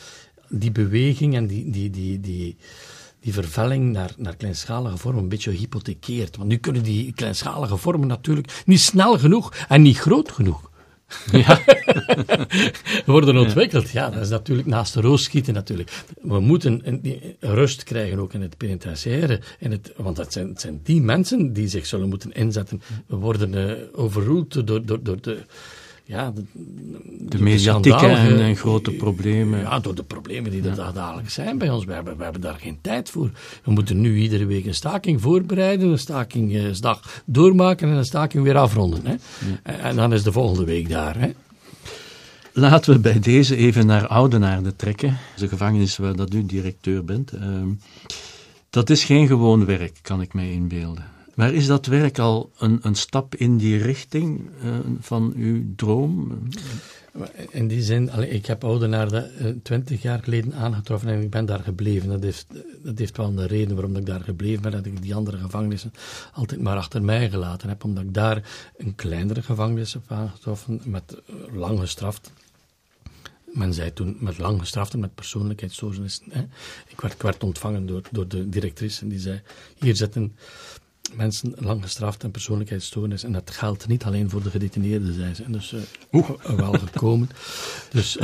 [0.48, 2.56] die beweging en die, die, die, die,
[3.24, 6.36] die vervelling naar, naar kleinschalige vormen een beetje hypothekeert.
[6.36, 10.70] Want nu kunnen die kleinschalige vormen natuurlijk niet snel genoeg en niet groot genoeg.
[11.32, 11.60] Ja.
[13.06, 13.90] worden ontwikkeld.
[13.90, 15.90] Ja, dat is natuurlijk naast de roos schieten natuurlijk.
[16.20, 19.40] We moeten een, rust krijgen ook in het penitentiaire.
[19.58, 22.82] In het, want het zijn, het zijn die mensen die zich zullen moeten inzetten.
[23.06, 25.42] We worden uh, overroeld door, door, door de
[26.06, 26.44] ja, de,
[27.28, 29.60] de mediatiek en, en, grote problemen.
[29.60, 31.84] Ja, door de problemen die er dagelijks zijn bij ons.
[31.84, 33.30] We hebben, we hebben daar geen tijd voor.
[33.64, 38.44] We moeten nu iedere week een staking voorbereiden, een stakingsdag eh, doormaken en een staking
[38.44, 39.06] weer afronden.
[39.06, 39.14] Hè?
[39.62, 41.18] En, en, dan is de volgende week daar.
[41.18, 41.30] Hè?
[42.52, 45.18] Laten we bij deze even naar Oudenaarde trekken.
[45.36, 47.34] De gevangenis waar dat u directeur bent.
[47.34, 47.40] Uh,
[48.70, 51.13] dat is geen gewoon werk, kan ik mij inbeelden.
[51.34, 56.38] Maar is dat werk al een, een stap in die richting uh, van uw droom?
[57.50, 61.60] In die zin, ik heb Oudenaarde uh, twintig jaar geleden aangetroffen en ik ben daar
[61.60, 62.08] gebleven.
[62.08, 62.46] Dat heeft,
[62.82, 64.72] dat heeft wel een reden waarom ik daar gebleven ben.
[64.72, 65.92] Dat ik die andere gevangenissen
[66.32, 67.84] altijd maar achter mij gelaten heb.
[67.84, 68.42] Omdat ik daar
[68.76, 72.32] een kleinere gevangenis heb aangetroffen met uh, lang gestraft.
[73.44, 76.24] Men zei toen met lang gestraften, met persoonlijkheidsstoornissen.
[76.88, 79.40] Ik, werd, ik ontvangen door, door de directrice en die zei:
[79.78, 80.36] Hier zitten
[81.16, 83.24] mensen lang gestraft en persoonlijkheidsstoornis.
[83.24, 85.50] En dat geldt niet alleen voor de gedetineerden, zijn ze.
[85.50, 85.74] Dus
[86.10, 87.28] uh, wel gekomen.
[87.90, 88.18] dus,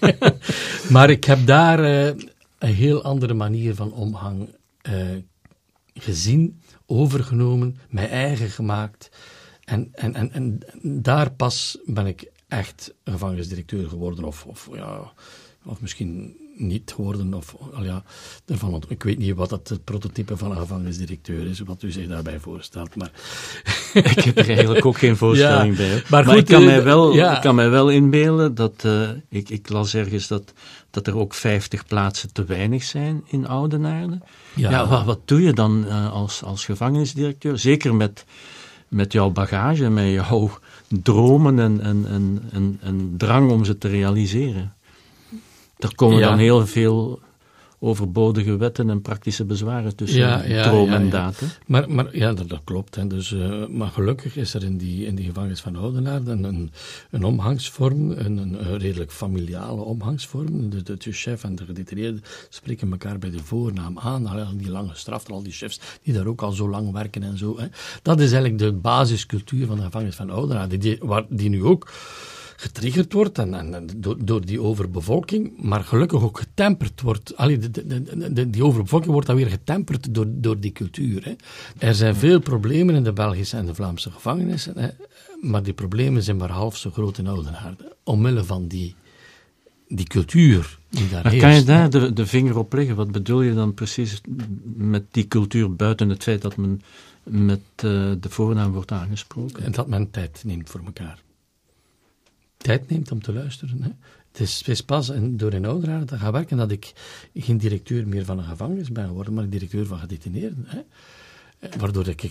[0.94, 2.06] maar ik heb daar uh,
[2.58, 4.48] een heel andere manier van omgang
[4.90, 5.16] uh,
[5.94, 9.08] gezien, overgenomen, mijn eigen gemaakt.
[9.64, 14.24] En, en, en, en daar pas ben ik echt gevangenisdirecteur geworden.
[14.24, 15.12] Of, of, ja,
[15.64, 17.34] of misschien niet geworden.
[17.34, 18.02] Of, al ja,
[18.46, 22.08] ervan, ik weet niet wat dat het prototype van een gevangenisdirecteur is, wat u zich
[22.08, 22.96] daarbij voorstelt.
[22.96, 23.10] Maar
[24.16, 26.02] ik heb er eigenlijk ook geen voorstelling bij.
[26.08, 29.68] Maar, goed, ik, kan mij wel, ik kan mij wel inbeelden dat, uh, ik, ik
[29.68, 30.52] las ergens dat,
[30.90, 34.18] dat er ook 50 plaatsen te weinig zijn in Oudenaarde.
[34.54, 37.58] Ja, ja wat, wat, doe je dan uh, als, als gevangenisdirecteur?
[37.58, 38.24] Zeker met,
[38.88, 40.50] met jouw bagage, met jouw
[40.88, 44.75] dromen en, en, en, en, en drang om ze te realiseren.
[45.78, 47.20] Er komen dan heel veel
[47.78, 51.42] overbodige wetten en praktische bezwaren tussen ja, ja, droom en daad.
[51.66, 52.94] Maar, maar ja, dat, dat klopt.
[52.94, 53.06] Hè.
[53.06, 56.70] Dus, uh, maar gelukkig is er in die, in die gevangenis van Oudenaarde een, een,
[57.10, 60.70] een omgangsvorm, een, een, redelijk familiale omgangsvorm.
[60.70, 64.26] De, de, de, chef en de gedetineerde spreken elkaar bij de voornaam aan.
[64.26, 67.38] Al die lange straf, al die chefs die daar ook al zo lang werken en
[67.38, 67.58] zo.
[67.58, 67.66] Hè.
[68.02, 71.88] Dat is eigenlijk de basiscultuur van de gevangenis van Oudenaarde, die, waar, die nu ook
[72.56, 77.36] getriggerd wordt en, en door, door, die overbevolking, maar gelukkig ook getemperd wordt.
[77.36, 81.24] Allee, de, de, de, die overbevolking wordt dan weer getemperd door, door die cultuur.
[81.24, 81.34] Hè.
[81.86, 84.88] Er zijn veel problemen in de Belgische en de Vlaamse gevangenissen, hè,
[85.40, 88.94] maar die problemen zijn maar half zo groot in Oudenaarde, omwille van die,
[89.88, 92.96] die cultuur die daar maar Kan je daar de, de vinger op leggen?
[92.96, 94.20] Wat bedoel je dan precies
[94.74, 96.80] met die cultuur buiten het feit dat men
[97.22, 99.64] met uh, de voornaam wordt aangesproken?
[99.64, 101.24] En dat men tijd neemt voor elkaar
[102.66, 103.82] tijd neemt om te luisteren.
[103.82, 103.90] Hè.
[104.32, 106.92] Het is, pas door in Oudenaarde te gaan werken dat ik
[107.34, 110.64] geen directeur meer van een gevangenis ben geworden, maar directeur van gedetineerden.
[110.66, 110.80] Hè.
[111.70, 112.22] Eh, waardoor ik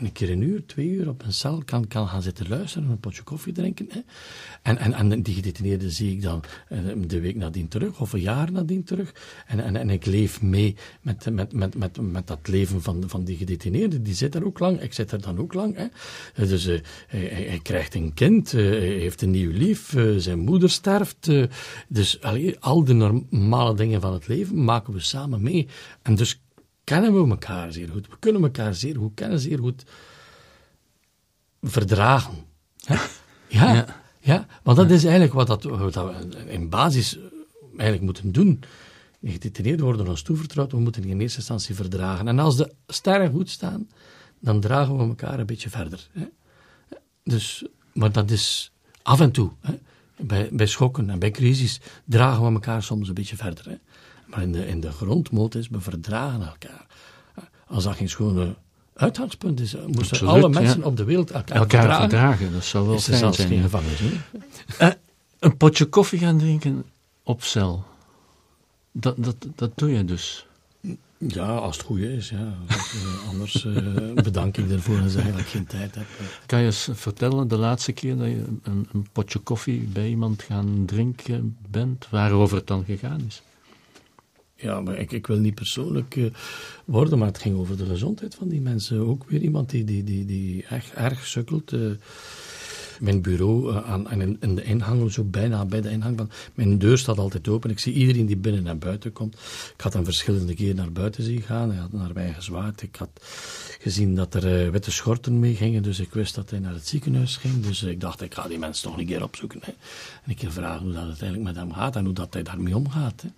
[0.00, 3.22] een keer een uur, twee uur op een cel kan, gaan zitten luisteren, een potje
[3.22, 3.86] koffie drinken.
[3.90, 4.00] Hè.
[4.62, 8.20] En, en, en die gedetineerden zie ik dan eh, de week nadien terug, of een
[8.20, 9.14] jaar nadien terug.
[9.46, 13.24] En, en, en ik leef mee met, met, met, met, met dat leven van, van
[13.24, 14.02] die gedetineerden.
[14.02, 15.76] Die zit er ook lang, ik zit er dan ook lang.
[15.76, 15.86] Hè.
[16.34, 20.70] Eh, dus uh, hij, krijgt een kind, uh, hij heeft een nieuw lief, zijn moeder
[20.70, 21.30] sterft.
[21.88, 25.66] dus allee, al de normale dingen van het leven maken we samen mee.
[26.02, 26.40] En dus
[26.88, 28.06] kennen we elkaar zeer goed.
[28.08, 29.84] We kunnen elkaar zeer goed kennen, zeer goed
[31.62, 32.34] verdragen.
[32.76, 33.00] Ja,
[33.48, 34.46] ja, ja.
[34.62, 37.18] want dat is eigenlijk wat, dat, wat we in basis
[37.70, 38.60] eigenlijk moeten doen.
[39.22, 42.28] gedetineerden worden ons toevertrouwd, we moeten in eerste instantie verdragen.
[42.28, 43.88] En als de sterren goed staan,
[44.40, 46.08] dan dragen we elkaar een beetje verder.
[46.12, 46.26] Hè.
[47.24, 48.72] Dus, maar dat is
[49.02, 49.50] af en toe.
[49.60, 49.74] Hè.
[50.16, 53.64] Bij, bij schokken en bij crisis dragen we elkaar soms een beetje verder.
[53.68, 53.76] Hè.
[54.28, 56.86] Maar in de, in de grondmodus, we verdragen elkaar.
[57.66, 58.54] Als dat geen schone
[58.94, 60.86] uitgangspunt is, moesten Absoluut, alle mensen ja.
[60.86, 62.08] op de wereld elkaar, Elkaar verdragen.
[62.08, 63.48] verdragen, dat zou wel is fijn zelfs zijn.
[63.48, 64.00] geen gevangenis.
[64.78, 64.88] Eh,
[65.38, 66.84] een potje koffie gaan drinken
[67.22, 67.84] op cel.
[68.92, 70.46] Dat, dat, dat doe je dus.
[71.18, 72.54] Ja, als het goed is, ja.
[72.68, 76.06] Eh, anders eh, bedank ik ervoor en zeg dat ik geen tijd heb.
[76.46, 80.42] Kan je eens vertellen de laatste keer dat je een, een potje koffie bij iemand
[80.42, 83.42] gaan drinken bent, waarover het dan gegaan is?
[84.60, 86.24] Ja, maar ik, ik wil niet persoonlijk eh,
[86.84, 89.06] worden, maar het ging over de gezondheid van die mensen.
[89.06, 91.72] Ook weer iemand die, die, die, die echt erg sukkelt.
[91.72, 91.80] eh.
[93.00, 96.30] mijn bureau eh, aan, aan in, de ingang, zo bijna bij de ingang van...
[96.54, 97.70] Mijn deur staat altijd open.
[97.70, 99.34] Ik zie iedereen die binnen en buiten komt.
[99.74, 101.70] Ik had hem verschillende keren naar buiten zien gaan.
[101.70, 102.82] Hij had naar mij gezwaaid.
[102.82, 103.10] Ik had
[103.80, 107.36] gezien dat er witte schorten mee gingen, dus ik wist dat hij naar het ziekenhuis
[107.36, 107.62] ging.
[107.66, 109.60] Dus ik dacht, ik ga die mensen toch een keer opzoeken.
[109.62, 109.72] Hè.
[110.22, 112.76] En een keer vragen hoe dat uiteindelijk met hem gaat en hoe dat hij daarmee
[112.76, 113.22] omgaat.
[113.22, 113.28] Hè.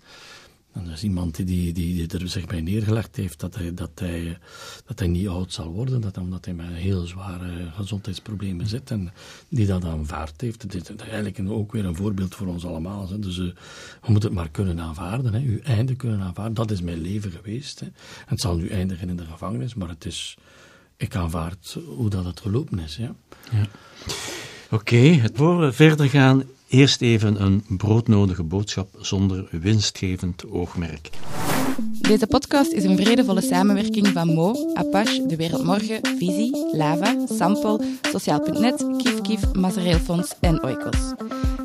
[0.73, 4.37] Dat is iemand die, die, die, er zich bij neergelegd heeft dat hij, dat, hij,
[4.85, 9.11] dat hij niet oud zal worden, dat, omdat hij met heel zware gezondheidsproblemen zit en
[9.49, 10.61] die dat aanvaard heeft.
[10.61, 13.09] Het is eigenlijk ook weer een voorbeeld voor ons allemaal.
[13.09, 13.19] Hè.
[13.19, 13.45] Dus eh,
[14.01, 15.39] we moeten het maar kunnen aanvaarden, hè.
[15.39, 16.53] uw einde kunnen aanvaarden.
[16.53, 17.79] Dat is mijn leven geweest.
[17.79, 17.87] Hè.
[18.25, 20.37] Het zal nu eindigen in de gevangenis, maar het is,
[20.97, 22.95] ik aanvaard hoe dat het gelopen is.
[22.95, 23.15] Ja.
[24.71, 31.09] Oké, het voor we verder gaan, eerst even een broodnodige boodschap zonder winstgevend oogmerk.
[32.01, 37.79] Deze podcast is een vredevolle samenwerking van Mo, Apache, De Wereld Morgen, Visie, Lava, Sample,
[38.01, 39.99] Sociaal.net, Kif Kif, Mazereel
[40.39, 41.13] en Oikos.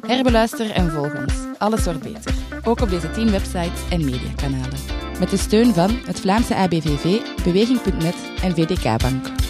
[0.07, 1.35] Herbeluister en volg ons.
[1.59, 2.35] Alles wordt beter.
[2.65, 4.79] Ook op deze 10 websites en mediakanalen.
[5.19, 9.46] Met de steun van het Vlaamse ABVV, Beweging.net en VDK Bank.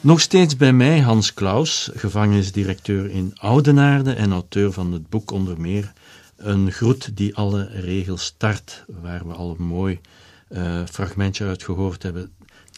[0.00, 5.60] Nog steeds bij mij Hans Klaus, gevangenisdirecteur in Oudenaarde en auteur van het boek onder
[5.60, 5.92] meer
[6.36, 10.00] Een groet die alle regels start, waar we al een mooi
[10.48, 12.30] eh, fragmentje uit gehoord hebben.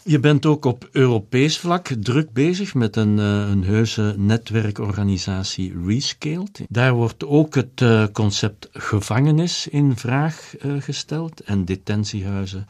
[0.03, 6.61] Je bent ook op Europees vlak druk bezig met een, eh, een heuse netwerkorganisatie Rescaled.
[6.69, 12.67] Daar wordt ook het eh, concept gevangenis in vraag gesteld en detentiehuizen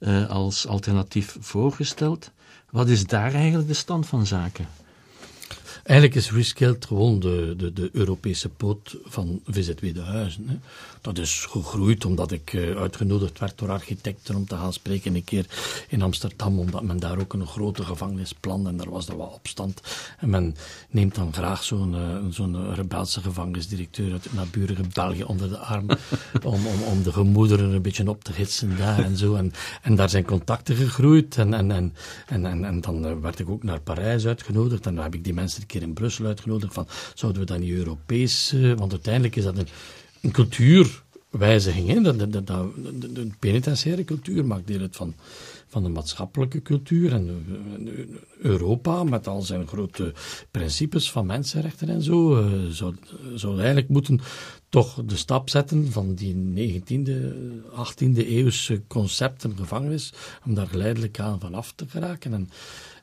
[0.00, 2.30] eh, als alternatief voorgesteld.
[2.70, 4.66] Wat is daar eigenlijk de stand van zaken?
[5.82, 10.48] Eigenlijk is Rescaled gewoon de, de, de Europese poot van VZW de Huizen.
[10.48, 10.56] Hè.
[11.00, 15.24] Dat is gegroeid omdat ik eh, uitgenodigd werd door architecten om te gaan spreken een
[15.24, 15.46] keer
[15.88, 19.34] in Amsterdam, omdat men daar ook een grote gevangenis plande en daar was er wat
[19.34, 19.80] opstand.
[20.18, 20.56] En men
[20.90, 25.86] neemt dan graag zo'n eh, zo'n rebelse gevangenisdirecteur uit het naburige België onder de arm
[26.42, 29.34] om, om, om de gemoederen een beetje op te hitsen daar en zo.
[29.34, 31.94] En, en daar zijn contacten gegroeid en, en, en,
[32.26, 35.24] en, en, en dan eh, werd ik ook naar Parijs uitgenodigd en dan heb ik
[35.24, 38.92] die mensen een keer in Brussel uitgenodigd van, zouden we dat niet Europees, eh, want
[38.92, 39.68] uiteindelijk is dat een,
[40.20, 42.16] een cultuurwijziging, hè?
[42.16, 42.42] De,
[43.12, 45.14] de penitentiaire cultuur maakt deel uit van,
[45.66, 47.44] van de maatschappelijke cultuur en
[48.38, 50.12] Europa met al zijn grote
[50.50, 52.94] principes van mensenrechten en zo, eh, zou,
[53.34, 54.20] zou eigenlijk moeten
[54.68, 57.34] toch de stap zetten van die 19e,
[57.70, 60.12] 18e eeuwse concepten gevangenis,
[60.46, 62.50] om daar geleidelijk aan van af te geraken en,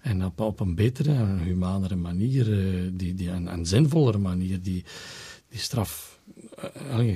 [0.02, 4.84] en op, een betere en humanere manier, eh, die, die, en, zinvollere manier, die,
[5.50, 6.17] die straf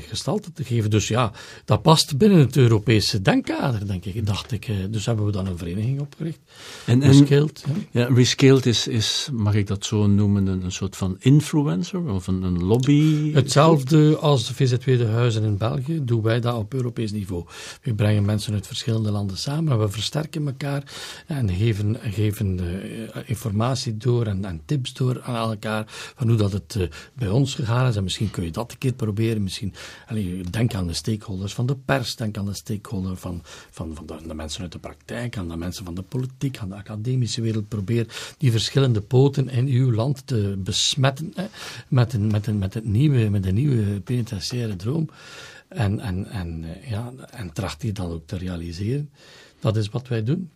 [0.08, 0.90] gestalte te geven.
[0.90, 1.32] Dus ja,
[1.66, 4.68] dat past binnen het Europese denkkader, denk ik, dacht ik.
[4.68, 4.76] eh.
[4.90, 6.40] Dus hebben we dan een vereniging opgericht.
[6.86, 10.96] En, en Rescaled, ja, Rescaled is, is, mag ik dat zo noemen, een, een soort
[10.96, 13.32] van influencer of een, een lobby?
[13.34, 17.46] Hetzelfde als de VZW de Huizen in België, doen wij dat op Europees niveau.
[17.82, 20.84] We brengen mensen uit verschillende landen samen, we versterken elkaar
[21.28, 26.52] en geven, geven eh, informatie door en, en tips door aan elkaar van hoe dat
[26.52, 27.96] het eh, bij ons gegaan is.
[27.96, 29.44] En misschien kun je dat een keer proberen.
[29.44, 29.74] Misschien,
[30.08, 34.28] allee, denk aan de stakeholders van de pers, denk aan de stakeholder van, van, van
[34.28, 37.68] de, mensen uit de praktijk, aan de mensen van de politiek, aan de academische wereld.
[37.68, 41.46] Probeer die verschillende poten in uw land te besmetten hè,
[41.88, 45.10] met, een, met, een, met, het nieuwe, met een nieuwe penitentiaire droom.
[45.68, 49.10] En, en, en, eh, ja, en tracht die dan ook te realiseren.
[49.60, 50.50] Dat is wat wij doen.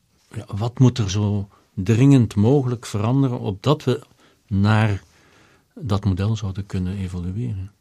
[0.48, 4.02] Wat moet er zo dringend mogelijk veranderen opdat we
[4.48, 5.04] naar
[5.80, 7.72] dat model zouden kunnen evolueren?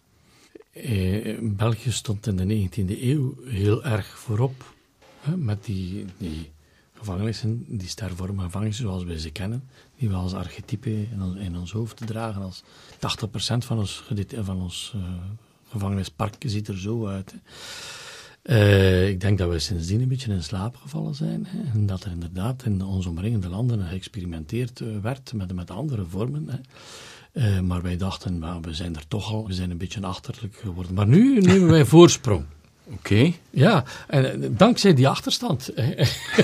[0.75, 4.75] Eh, België stond in de 19e eeuw heel erg voorop
[5.21, 6.51] hè, met die, die
[6.95, 9.65] gevangenissen, die stervormige gevangenissen zoals wij ze kennen,
[9.99, 12.43] die we als archetype in, ons- ons hoofd dragen.
[12.43, 12.63] Als
[12.99, 15.01] 80% van ons, gedete- van ons eh,
[15.69, 17.31] gevangenispark ziet er zo uit.
[17.33, 17.39] Hè.
[18.47, 21.47] Uh, ik denk dat we sindsdien een beetje in slaap gevallen zijn.
[21.49, 26.49] Hè, en dat er inderdaad in onze omringende landen geëxperimenteerd werd met, met andere vormen.
[26.49, 26.57] Hè.
[27.35, 30.57] Uh, maar wij dachten, nou, we zijn er toch al, we zijn een beetje achterlijk
[30.57, 30.95] geworden.
[30.95, 32.45] Maar nu nemen wij voorsprong.
[32.99, 33.33] Oké.
[33.51, 35.71] Ja, en eh, dankzij die achterstand.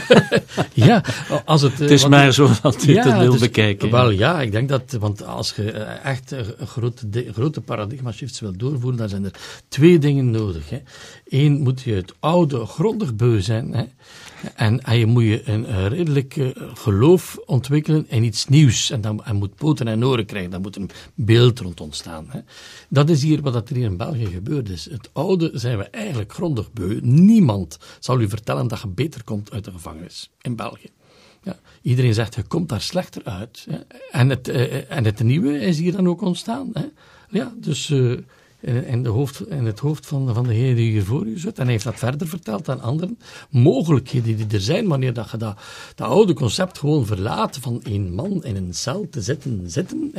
[0.73, 1.05] ja,
[1.45, 1.79] als het...
[1.79, 3.91] Het is maar zo dat u ja, het wil bekijken.
[3.91, 8.57] Wel ja, ik denk dat, want als je eh, echt grote, grote paradigma shifts wil
[8.57, 9.33] doorvoeren, dan zijn er
[9.69, 10.71] twee dingen nodig.
[10.71, 10.83] Hè.
[11.29, 13.75] Eén, moet je het oude grondig beu zijn.
[13.75, 13.85] Hè.
[14.55, 18.91] En, je moet je een, redelijk uh, geloof ontwikkelen in iets nieuws.
[18.91, 22.27] En dan en moet poten en oren krijgen, daar moet een beeld rond ontstaan.
[22.29, 22.41] Hè.
[22.89, 24.85] Dat is hier wat er hier in België gebeurd is.
[24.91, 27.01] Het oude zijn we eigenlijk grondig beu.
[27.03, 30.91] Niemand zal u vertellen dat je beter komt uit de gevangenis in België.
[31.43, 33.67] Ja, iedereen zegt, je komt daar slechter uit.
[34.11, 36.71] En, het, uh, en het nieuwe is hier dan ook ontstaan.
[36.73, 36.85] Hè.
[37.29, 37.91] Ja, dus...
[37.91, 38.19] Uh,
[38.61, 41.59] in, de hoofd, in het hoofd van, van degene die hier voor u zit.
[41.59, 43.19] En hij heeft dat verder verteld aan anderen.
[43.51, 45.59] Mogelijkheden die er zijn wanneer dat je dat,
[45.95, 50.13] dat oude concept gewoon verlaat van een man in een cel te zitten, zitten.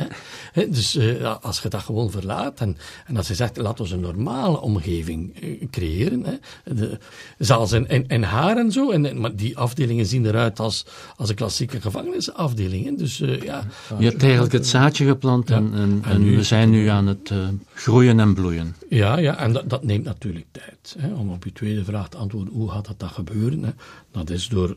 [0.52, 0.68] Hè.
[0.68, 2.76] Dus uh, als je dat gewoon verlaat en,
[3.06, 6.24] en als je zegt, laten we een normale omgeving uh, creëren.
[6.24, 6.34] Hè.
[6.74, 6.98] De,
[7.38, 8.90] zelfs in, in, in, haar en zo.
[8.90, 12.98] En, maar die afdelingen zien eruit als, als een klassieke gevangenisafdeling.
[12.98, 13.64] Dus, uh, ja,
[13.98, 17.06] je hebt eigenlijk het zaadje geplant en, en, en, en nu, we zijn nu aan
[17.06, 17.32] het
[17.74, 18.74] groeien en bloeien.
[18.88, 20.96] Ja, ja en dat, dat neemt natuurlijk tijd.
[20.98, 21.14] Hè.
[21.14, 23.76] Om op je tweede vraag te antwoorden, hoe gaat dat, dat gebeuren?
[24.10, 24.76] Dat is door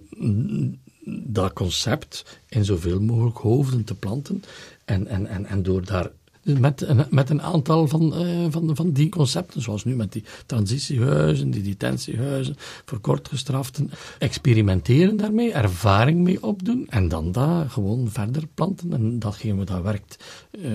[1.23, 4.43] dat concept in zoveel mogelijk hoofden te planten
[4.85, 6.11] en, en, en, en door daar
[6.45, 11.51] met, met een aantal van, uh, van, van die concepten, zoals nu met die transitiehuizen,
[11.51, 12.55] die detentiehuizen,
[12.85, 19.55] voor kortgestraften, experimenteren daarmee, ervaring mee opdoen en dan daar gewoon verder planten en datgene
[19.55, 20.71] wat dat werkt uh,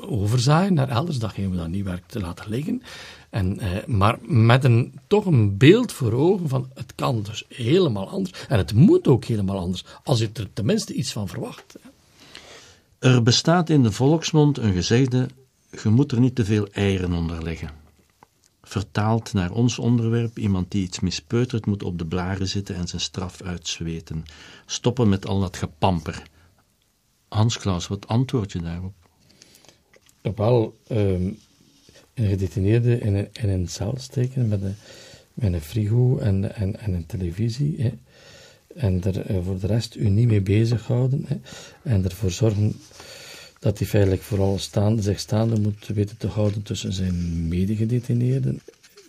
[0.00, 2.82] overzaaien naar elders, datgene wat dat niet werkt laten liggen.
[3.30, 8.08] En, uh, maar met een, toch een beeld voor ogen van het kan dus helemaal
[8.08, 11.76] anders en het moet ook helemaal anders, als je er tenminste iets van verwacht.
[12.98, 15.28] Er bestaat in de volksmond een gezegde:
[15.82, 17.70] je moet er niet te veel eieren onder leggen.
[18.62, 23.00] Vertaald naar ons onderwerp: iemand die iets mispeutert, moet op de blaren zitten en zijn
[23.00, 24.24] straf uitzweten.
[24.66, 26.22] Stoppen met al dat gepamper.
[27.28, 28.94] Hans Klaus, wat antwoord je daarop?
[30.34, 31.38] Wel, um,
[32.14, 34.74] een gedetineerde in een, in een cel steken met een,
[35.34, 37.98] met een frigo en, en, en een televisie.
[38.76, 41.36] En er eh, voor de rest u niet mee bezighouden hè,
[41.82, 42.74] en ervoor zorgen
[43.58, 48.60] dat hij feitelijk vooral staande, zich staande moet weten te houden tussen zijn medegedetineerden.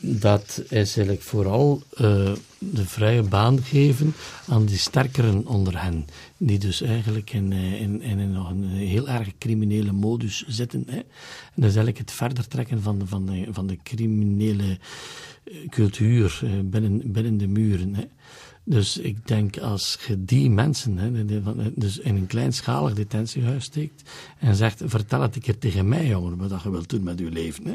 [0.01, 4.13] Dat is eigenlijk vooral uh, de vrije baan geven
[4.47, 6.06] aan die sterkeren onder hen,
[6.38, 10.84] die dus eigenlijk in, eh, in, in, in nog een heel erg criminele modus zitten.
[10.88, 10.97] Hè.
[10.97, 11.06] En
[11.56, 14.77] dat is eigenlijk het verder trekken van de, van de, van de criminele
[15.69, 17.95] cultuur binnen, binnen de muren.
[17.95, 18.03] Hè.
[18.69, 21.25] Dus ik denk als je die mensen hè,
[21.75, 26.38] dus in een kleinschalig detentiehuis steekt en zegt, vertel het een keer tegen mij, jongen,
[26.38, 27.65] wat je wilt doen met je leven.
[27.65, 27.73] Hè,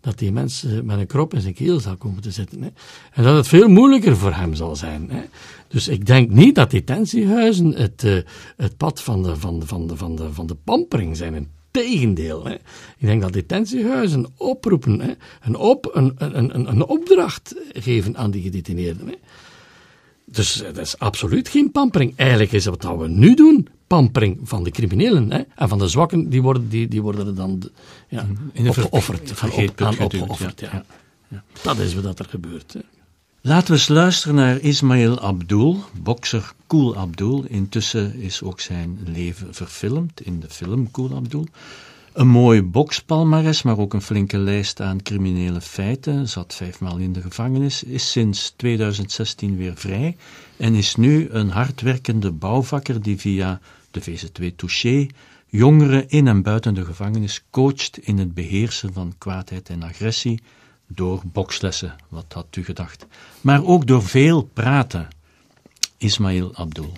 [0.00, 2.62] dat die mensen met een krop in zijn keel zal komen te zitten.
[2.62, 2.68] Hè,
[3.12, 5.10] en dat het veel moeilijker voor hem zal zijn.
[5.10, 5.22] Hè.
[5.68, 8.20] Dus ik denk niet dat detentiehuizen het, uh,
[8.56, 11.48] het pad van de, van, de, van, de, van, de, van de pampering zijn.
[11.70, 12.44] Tegendeel.
[12.44, 12.54] Hè.
[12.98, 18.30] Ik denk dat detentiehuizen oproepen, hè, een, op, een, een, een, een opdracht geven aan
[18.30, 19.06] die gedetineerden.
[19.06, 19.14] Hè.
[20.30, 22.12] Dus dat is absoluut geen pampering.
[22.16, 25.32] Eigenlijk is wat we nu doen, pampering van de criminelen.
[25.32, 25.42] Hè?
[25.54, 27.62] En van de zwakken, die worden, die, die worden dan
[28.08, 29.42] ja, In de opgeofferd.
[29.52, 30.84] Op, aan opgeofferd, ja.
[31.28, 31.42] ja.
[31.62, 32.72] Dat is wat er gebeurt.
[32.72, 32.80] Hè.
[33.42, 37.44] Laten we eens luisteren naar Ismail Abdul, bokser Cool Abdul.
[37.48, 41.46] Intussen is ook zijn leven verfilmd in de film Cool Abdul.
[42.12, 46.28] Een mooi bokspalmares, maar ook een flinke lijst aan criminele feiten.
[46.28, 50.16] Zat vijfmaal in de gevangenis, is sinds 2016 weer vrij
[50.56, 55.06] en is nu een hardwerkende bouwvakker die via de VZ2 Touché
[55.46, 60.42] jongeren in en buiten de gevangenis coacht in het beheersen van kwaadheid en agressie
[60.86, 63.06] door bokslessen, wat had u gedacht,
[63.40, 65.08] maar ook door veel praten.
[65.96, 66.92] Ismail Abdul.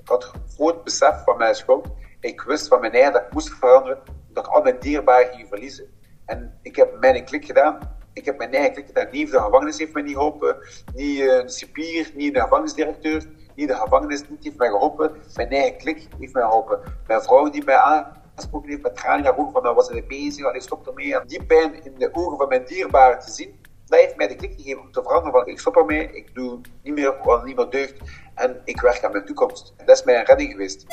[0.00, 1.88] Ik had groot besef van mijn schuld
[2.20, 3.98] ik wist van mijn eigen dat ik moest veranderen,
[4.32, 5.86] dat ik al mijn dierbaren ging verliezen.
[6.26, 7.96] En ik heb mijn klik gedaan.
[8.12, 9.06] Ik heb mijn eigen klik gedaan.
[9.10, 10.56] Niet de gevangenis heeft mij niet geholpen,
[10.94, 15.12] niet uh, de cipier, niet de gevangenisdirecteur, niet de gevangenis niet heeft mij geholpen.
[15.34, 16.80] Mijn eigen klik heeft mij geholpen.
[17.06, 20.52] Mijn vrouw die mij aangesproken heeft met tranen haar ogen van, nou was er bezig,
[20.52, 21.24] ik stop ermee.
[21.26, 24.54] Die pijn in de ogen van mijn dierbaren te zien, dat heeft mij de klik
[24.56, 27.70] gegeven om te veranderen van, ik stop ermee, ik doe niet meer wat niet meer
[27.70, 28.00] deugt
[28.34, 29.74] en ik werk aan mijn toekomst.
[29.76, 30.86] En dat is mijn redding geweest.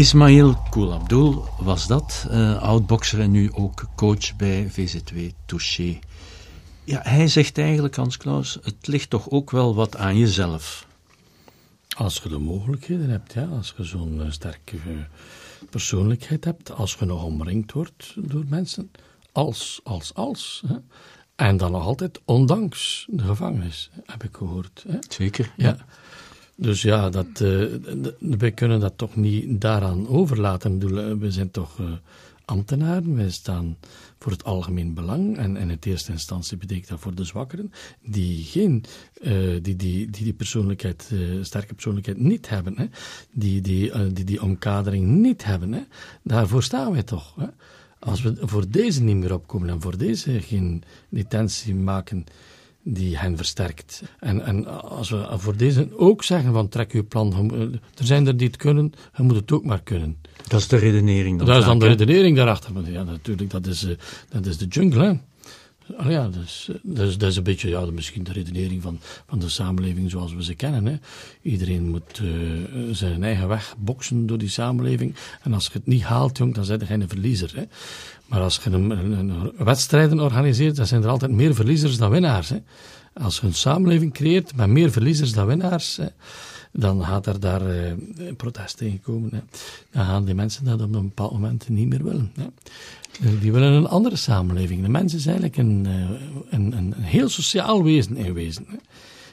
[0.00, 5.98] Ismail Koulabdoul was dat, uh, oud-bokser en nu ook coach bij VZ2 Touché.
[6.84, 10.86] Ja, hij zegt eigenlijk, Hans Klaus, het ligt toch ook wel wat aan jezelf.
[11.96, 14.98] Als je de mogelijkheden hebt, ja, als je zo'n uh, sterke uh,
[15.70, 18.90] persoonlijkheid hebt, als je nog omringd wordt door mensen,
[19.32, 20.62] als, als, als.
[20.66, 20.76] Hè.
[21.36, 24.84] En dan nog altijd ondanks de gevangenis, heb ik gehoord.
[24.88, 24.98] Hè.
[25.08, 25.76] Zeker, ja.
[26.60, 27.66] Dus ja, dat, uh,
[28.18, 30.78] wij kunnen dat toch niet daaraan overlaten.
[30.78, 31.90] Bedoel, we zijn toch uh,
[32.44, 33.76] ambtenaren, wij staan
[34.18, 35.36] voor het algemeen belang.
[35.36, 38.84] En, en in eerste instantie betekent dat voor de zwakkeren, die geen,
[39.22, 39.32] uh,
[39.62, 42.86] die, die, die die persoonlijkheid, sterke persoonlijkheid niet hebben, hè?
[43.32, 45.72] Die, die, die die omkadering niet hebben.
[45.72, 45.82] Hè?
[46.22, 47.34] Daarvoor staan wij toch.
[47.36, 47.46] Hè?
[47.98, 52.24] Als we voor deze niet meer opkomen en voor deze geen detentie maken
[52.82, 54.02] die hen versterkt.
[54.18, 57.52] En, en als we voor deze ook zeggen van trek uw plan,
[57.98, 60.16] er zijn er die het kunnen, je moet het ook maar kunnen.
[60.48, 62.90] Dat is de redenering dan Dat is dan de redenering daarachter.
[62.90, 63.86] Ja, natuurlijk, dat is,
[64.28, 65.12] dat is de jungle, hè.
[65.98, 69.48] Oh ja, dus, dus, dat is een beetje ja, misschien de redenering van, van de
[69.48, 70.86] samenleving zoals we ze kennen.
[70.86, 70.96] Hè.
[71.42, 72.30] Iedereen moet uh,
[72.92, 75.14] zijn eigen weg boksen door die samenleving.
[75.42, 77.52] En als je het niet haalt, jong, dan ben je geen verliezer.
[77.54, 77.64] Hè.
[78.26, 82.48] Maar als je een, een wedstrijden organiseert, dan zijn er altijd meer verliezers dan winnaars.
[82.48, 82.58] Hè.
[83.12, 86.06] Als je een samenleving creëert met meer verliezers dan winnaars, hè,
[86.72, 87.92] dan gaat er daar uh,
[88.36, 89.30] protest tegen komen.
[89.32, 89.40] Hè.
[89.90, 92.32] Dan gaan die mensen dat op een bepaald moment niet meer willen.
[92.34, 92.46] Hè.
[93.40, 94.82] Die willen een andere samenleving.
[94.82, 95.86] De mens is eigenlijk een,
[96.50, 98.64] een, een heel sociaal wezen in wezen.
[98.68, 98.76] Hè.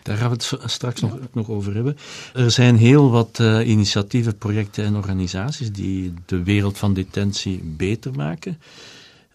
[0.03, 1.97] Daar gaan we het straks nog, nog over hebben.
[2.33, 8.57] Er zijn heel wat initiatieven, projecten en organisaties die de wereld van detentie beter maken.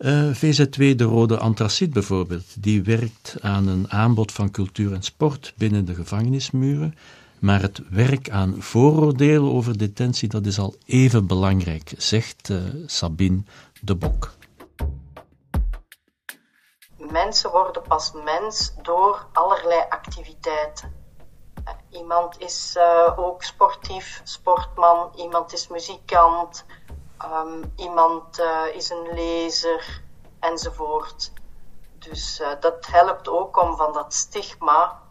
[0.02, 5.54] Uh, VZ2, de Rode Antraciet bijvoorbeeld, die werkt aan een aanbod van cultuur en sport
[5.56, 6.94] binnen de gevangenismuren.
[7.42, 13.42] Maar het werk aan vooroordelen over detentie, dat is al even belangrijk, zegt uh, Sabine
[13.80, 14.32] de Bok
[17.12, 21.00] mensen worden pas mens door allerlei activiteiten.
[21.90, 26.64] Iemand is uh, ook sportief, sportman, iemand is muzikant,
[27.24, 28.40] um, iemand
[28.74, 30.02] is een lezer
[30.40, 31.32] enzovoort.
[31.98, 35.01] Dus dat helpt ook om van dat stigma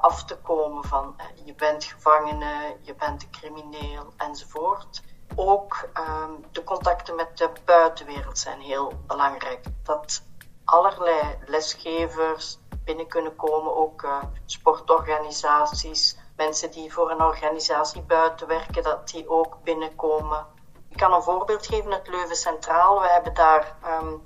[0.00, 5.02] af te komen van je bent gevangene, je bent een crimineel enzovoort.
[5.36, 9.64] Ook um, de contacten met de buitenwereld zijn heel belangrijk.
[9.82, 10.22] Dat
[10.64, 18.82] allerlei lesgevers binnen kunnen komen, ook uh, sportorganisaties, mensen die voor een organisatie buiten werken,
[18.82, 20.46] dat die ook binnenkomen.
[20.88, 23.00] Ik kan een voorbeeld geven, het Leuven Centraal.
[23.00, 24.22] We hebben daar um,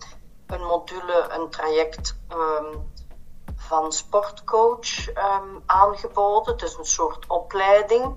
[0.47, 2.93] een module, een traject um,
[3.73, 8.17] van sportcoach um, aangeboden, dus een soort opleiding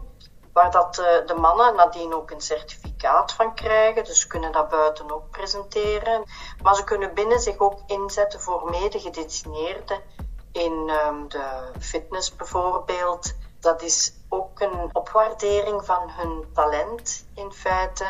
[0.54, 4.04] waar dat de, de mannen nadien ook een certificaat van krijgen.
[4.04, 6.24] Dus kunnen dat buiten ook presenteren.
[6.64, 10.02] Maar ze kunnen binnen zich ook inzetten voor medegedetineerden
[10.52, 13.36] in um, de fitness bijvoorbeeld.
[13.60, 18.06] Dat is ook een opwaardering van hun talent in feite.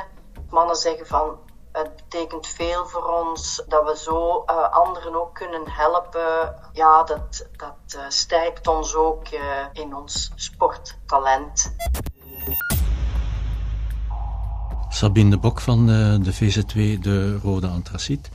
[0.49, 1.39] Mannen zeggen van
[1.75, 6.55] het betekent veel voor ons dat we zo uh, anderen ook kunnen helpen.
[6.73, 9.39] Ja, dat, dat uh, stijgt ons ook uh,
[9.73, 11.75] in ons sporttalent.
[14.89, 15.85] Sabine de Bok van
[16.23, 18.29] de VZ2, de Rode Antraciet.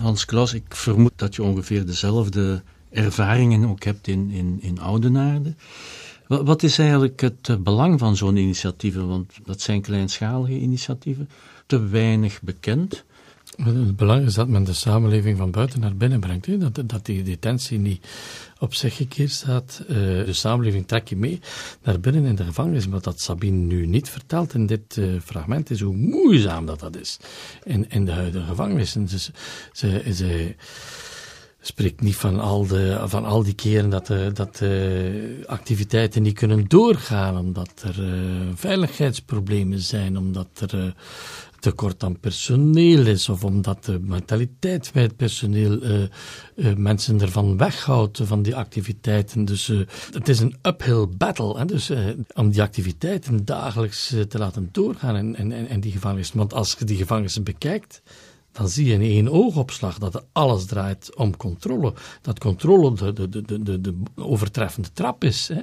[0.00, 5.54] Hans Klaus, ik vermoed dat je ongeveer dezelfde ervaringen ook hebt in, in, in Oudenaarde.
[6.26, 9.08] Wat, is eigenlijk het belang van zo'n initiatieven?
[9.08, 11.28] Want dat zijn kleinschalige initiatieven,
[11.68, 13.04] te weinig bekend.
[13.56, 16.60] Het belang is dat men de samenleving van buiten naar binnen brengt.
[16.60, 18.06] Dat, dat die detentie niet
[18.58, 19.82] op zich gekeerd staat.
[19.82, 21.40] Uh, de samenleving trek je mee
[21.82, 22.88] naar binnen in de gevangenis.
[22.88, 26.96] Maar dat Sabine nu niet vertelt in dit uh, fragment is hoe moeizaam dat, dat
[26.96, 27.18] is
[27.64, 29.08] in, in de huidige gevangenissen.
[29.72, 30.54] Ze,
[31.60, 34.62] spreekt niet van al, de, van al die keren dat dat
[35.46, 40.94] activiteiten niet kunnen doorgaan, omdat er uh, veiligheidsproblemen zijn, omdat er
[41.60, 46.02] tekort aan personeel is, of omdat de mentaliteit bij het personeel uh,
[46.54, 49.44] uh, mensen ervan weghoudt, van die activiteiten.
[49.44, 51.92] Dus uh, het is een uphill battle, hè, dus,
[52.34, 56.38] om die activiteiten dagelijks te laten doorgaan in, in, in die gevangenissen.
[56.38, 58.02] Want als je die gevangenissen bekijkt,
[58.52, 61.94] dan zie je in één oogopslag dat alles draait om controle.
[62.22, 65.48] Dat controle de, de, de, de, de overtreffende trap is.
[65.48, 65.60] Hè.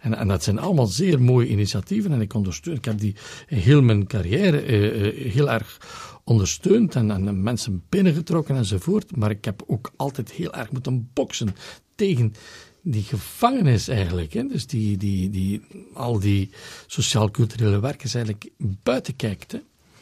[0.00, 2.76] En, en dat zijn allemaal zeer mooie initiatieven en ik ondersteun.
[2.76, 5.78] Ik heb die heel mijn carrière uh, heel erg
[6.24, 9.16] ondersteund en, en mensen binnengetrokken enzovoort.
[9.16, 11.54] Maar ik heb ook altijd heel erg moeten boksen
[11.94, 12.34] tegen
[12.82, 15.62] die gevangenis eigenlijk, hè, dus die, die, die,
[15.94, 16.50] al die
[16.86, 19.58] sociaal-culturele werkers eigenlijk buiten kijkt.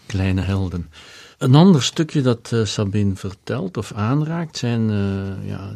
[0.07, 0.90] Kleine helden.
[1.38, 4.90] Een ander stukje dat uh, Sabine vertelt of aanraakt zijn
[5.44, 5.74] ja,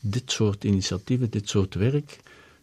[0.00, 2.18] dit soort initiatieven, dit soort werk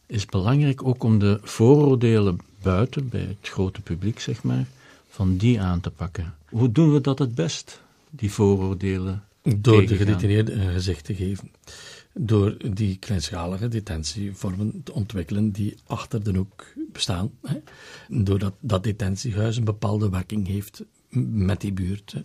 [0.08, 4.66] is belangrijk ook om de vooroordelen buiten, bij het grote publiek zeg maar,
[5.10, 6.34] van die aan te pakken.
[6.50, 9.24] Hoe doen we dat het best, die vooroordelen?
[9.56, 11.52] Door de gedetineerden een gezicht te geven.
[12.14, 17.32] Door die kleinschalige detentievormen te ontwikkelen die achter de hoek bestaan.
[17.42, 17.58] Hè.
[18.08, 22.16] Doordat dat detentiehuis een bepaalde werking heeft met die buurt.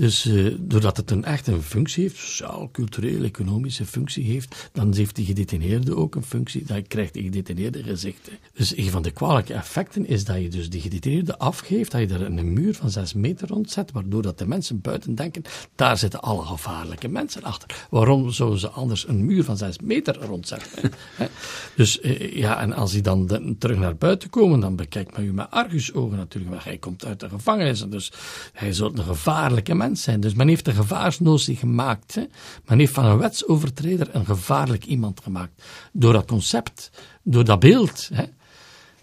[0.00, 4.94] Dus uh, doordat het een echt een functie heeft, sociaal, cultureel, economische functie heeft, dan
[4.94, 8.32] heeft die gedetineerde ook een functie, dan krijgt die gedetineerde gezichten.
[8.52, 12.06] Dus een van de kwalijke effecten is dat je dus die gedetineerde afgeeft, dat je
[12.06, 15.42] er een muur van zes meter rond zet, waardoor dat de mensen buiten denken,
[15.74, 17.86] daar zitten alle gevaarlijke mensen achter.
[17.90, 20.92] Waarom zouden ze anders een muur van zes meter rondzetten?
[21.76, 25.26] dus uh, ja, en als die dan de, terug naar buiten komen, dan bekijkt men
[25.26, 28.12] u met argusogen natuurlijk, maar hij komt uit de gevangenis, dus
[28.52, 30.20] hij is een gevaarlijke mens zijn.
[30.20, 32.18] Dus men heeft een gevaarsnotie gemaakt.
[32.66, 35.62] Men heeft van een wetsovertreder een gevaarlijk iemand gemaakt.
[35.92, 36.90] Door dat concept,
[37.22, 38.10] door dat beeld.
[38.12, 38.24] Hè.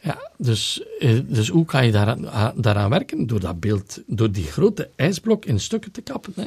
[0.01, 1.91] Ja, dus, eh, dus hoe kan je
[2.55, 3.27] daaraan, werken?
[3.27, 6.33] Door dat beeld, door die grote ijsblok in stukken te kappen.
[6.35, 6.45] Hè.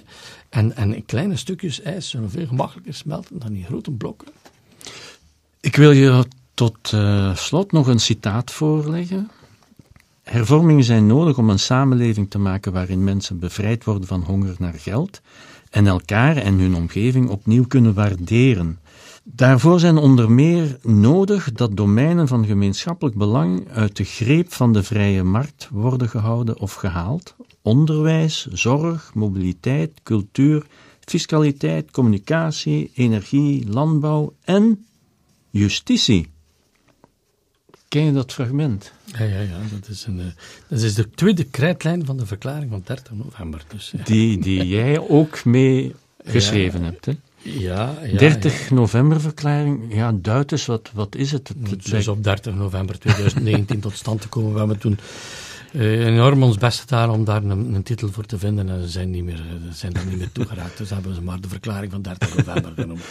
[0.49, 4.29] En, en kleine stukjes ijs zullen veel gemakkelijker smelten dan die grote blokken.
[5.61, 6.25] Ik wil je
[6.55, 9.31] tot uh, slot nog een citaat voorleggen
[10.31, 14.75] Hervormingen zijn nodig om een samenleving te maken waarin mensen bevrijd worden van honger naar
[14.75, 15.21] geld
[15.71, 18.79] en elkaar en hun omgeving opnieuw kunnen waarderen.
[19.25, 24.83] Daarvoor zijn onder meer nodig dat domeinen van gemeenschappelijk belang uit de greep van de
[24.83, 27.35] vrije markt worden gehouden of gehaald.
[27.63, 30.67] Onderwijs, zorg, mobiliteit, cultuur,
[31.01, 34.87] fiscaliteit, communicatie, energie, landbouw en
[35.51, 36.31] justitie.
[37.91, 38.93] Ken je dat fragment?
[39.05, 39.59] Ja, ja, ja.
[39.73, 40.25] Dat is, een, uh,
[40.69, 43.65] dat is de tweede krijtlijn van de verklaring van 30 november.
[43.69, 44.05] Dus, ja.
[44.05, 47.13] die, die jij ook mee geschreven ja, hebt, hè?
[47.37, 48.75] Ja, ja 30 ja.
[48.75, 51.49] november verklaring, ja, duid eens, wat, wat is het?
[51.49, 54.53] Het, het is op 30 november 2019 tot stand te komen.
[54.53, 54.99] We hebben toen
[55.73, 58.89] uh, enorm ons best gedaan om daar een, een, titel voor te vinden en ze
[58.89, 60.79] zijn, niet meer, zijn daar niet meer toegeraakt.
[60.79, 63.05] Dus hebben ze maar de verklaring van 30 november genoemd.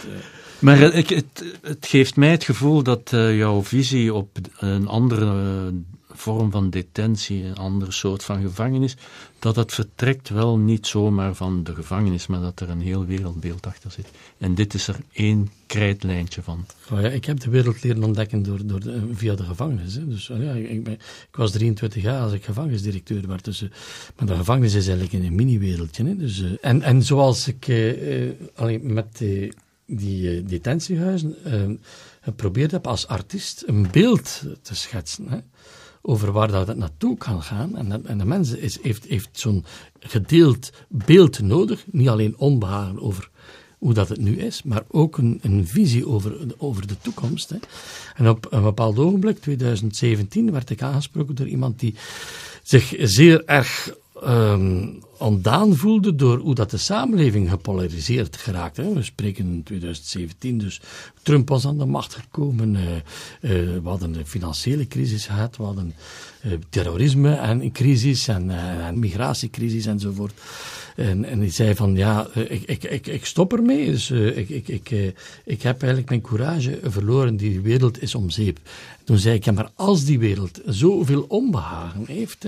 [0.60, 5.72] Maar het, het, het, geeft mij het gevoel dat uh, jouw visie op een andere
[6.20, 8.96] vorm van detentie, een andere soort van gevangenis,
[9.38, 13.66] dat het vertrekt wel niet zomaar van de gevangenis, maar dat er een heel wereldbeeld
[13.66, 14.10] achter zit.
[14.38, 16.66] En dit is er één krijtlijntje van.
[16.92, 18.80] Oh ja, ik heb de wereld leren ontdekken door, door
[19.12, 19.94] via de gevangenis.
[19.94, 20.08] Hè.
[20.08, 20.98] Dus, oh ja, ik, ik,
[21.30, 23.44] was 23 jaar als ik gevangenisdirecteur werd.
[23.44, 23.68] Dus, uh,
[24.16, 26.16] maar de gevangenis is eigenlijk een mini-wereldje.
[26.16, 27.66] Dus, en, en zoals ik
[28.82, 29.22] met
[29.96, 31.36] die detentiehuizen
[32.20, 35.28] geprobeerd heb als artiest een beeld te schetsen.
[35.28, 35.38] Hè
[36.02, 37.76] over waar dat het naartoe kan gaan.
[37.76, 39.64] En, de, en de is, heeft, heeft zo'n
[39.98, 43.30] gedeeld beeld nodig, niet alleen onbehagen over
[43.78, 47.50] hoe dat het nu is, maar ook een, een visie over, over de toekomst.
[47.50, 47.56] Hè.
[48.14, 51.94] En op een bepaald ogenblik, 2017, werd ik aangesproken door iemand die
[52.62, 53.94] zich zeer erg
[54.26, 58.76] um, ontdaan voelde door hoe dat de samenleving gepolariseerd geraakt.
[58.76, 58.92] Hè.
[58.92, 60.80] We spreken in 2017, dus
[61.22, 63.00] Trump was aan de macht gekomen, uh, uh,
[63.82, 65.94] we hadden een financiële crisis gehad, we hadden
[66.46, 70.32] uh, terrorisme en een crisis en, en migratiecrisis enzovoort.
[70.96, 74.68] En, en die zei van, ja, ik, ik, ik, ik stop ermee, dus ik, ik,
[74.68, 74.90] ik,
[75.44, 78.58] ik heb eigenlijk mijn courage verloren, die wereld is om zeep.
[79.04, 82.46] Toen zei ik, ja, maar als die wereld zoveel onbehagen heeft,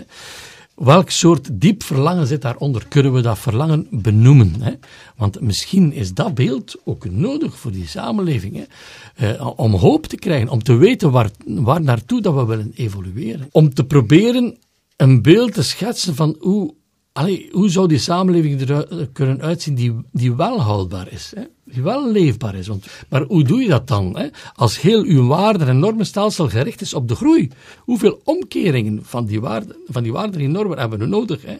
[0.75, 2.87] Welk soort diep verlangen zit daaronder?
[2.89, 4.62] Kunnen we dat verlangen benoemen?
[4.62, 4.73] Hè?
[5.16, 8.66] Want misschien is dat beeld ook nodig voor die samenleving.
[9.14, 9.35] Hè?
[9.35, 13.49] Uh, om hoop te krijgen, om te weten waar, waar naartoe dat we willen evolueren.
[13.51, 14.59] Om te proberen
[14.97, 16.75] een beeld te schetsen van hoe
[17.13, 21.43] Allee, hoe zou die samenleving er kunnen uitzien die, die wel houdbaar is, hè?
[21.65, 22.67] die wel leefbaar is?
[22.67, 24.17] Want, maar hoe doe je dat dan?
[24.17, 24.27] Hè?
[24.55, 29.41] Als heel uw waarden- en normenstelsel gericht is op de groei, hoeveel omkeringen van die
[29.41, 31.43] waarden, van die waarden en normen hebben we nodig?
[31.43, 31.57] Hè?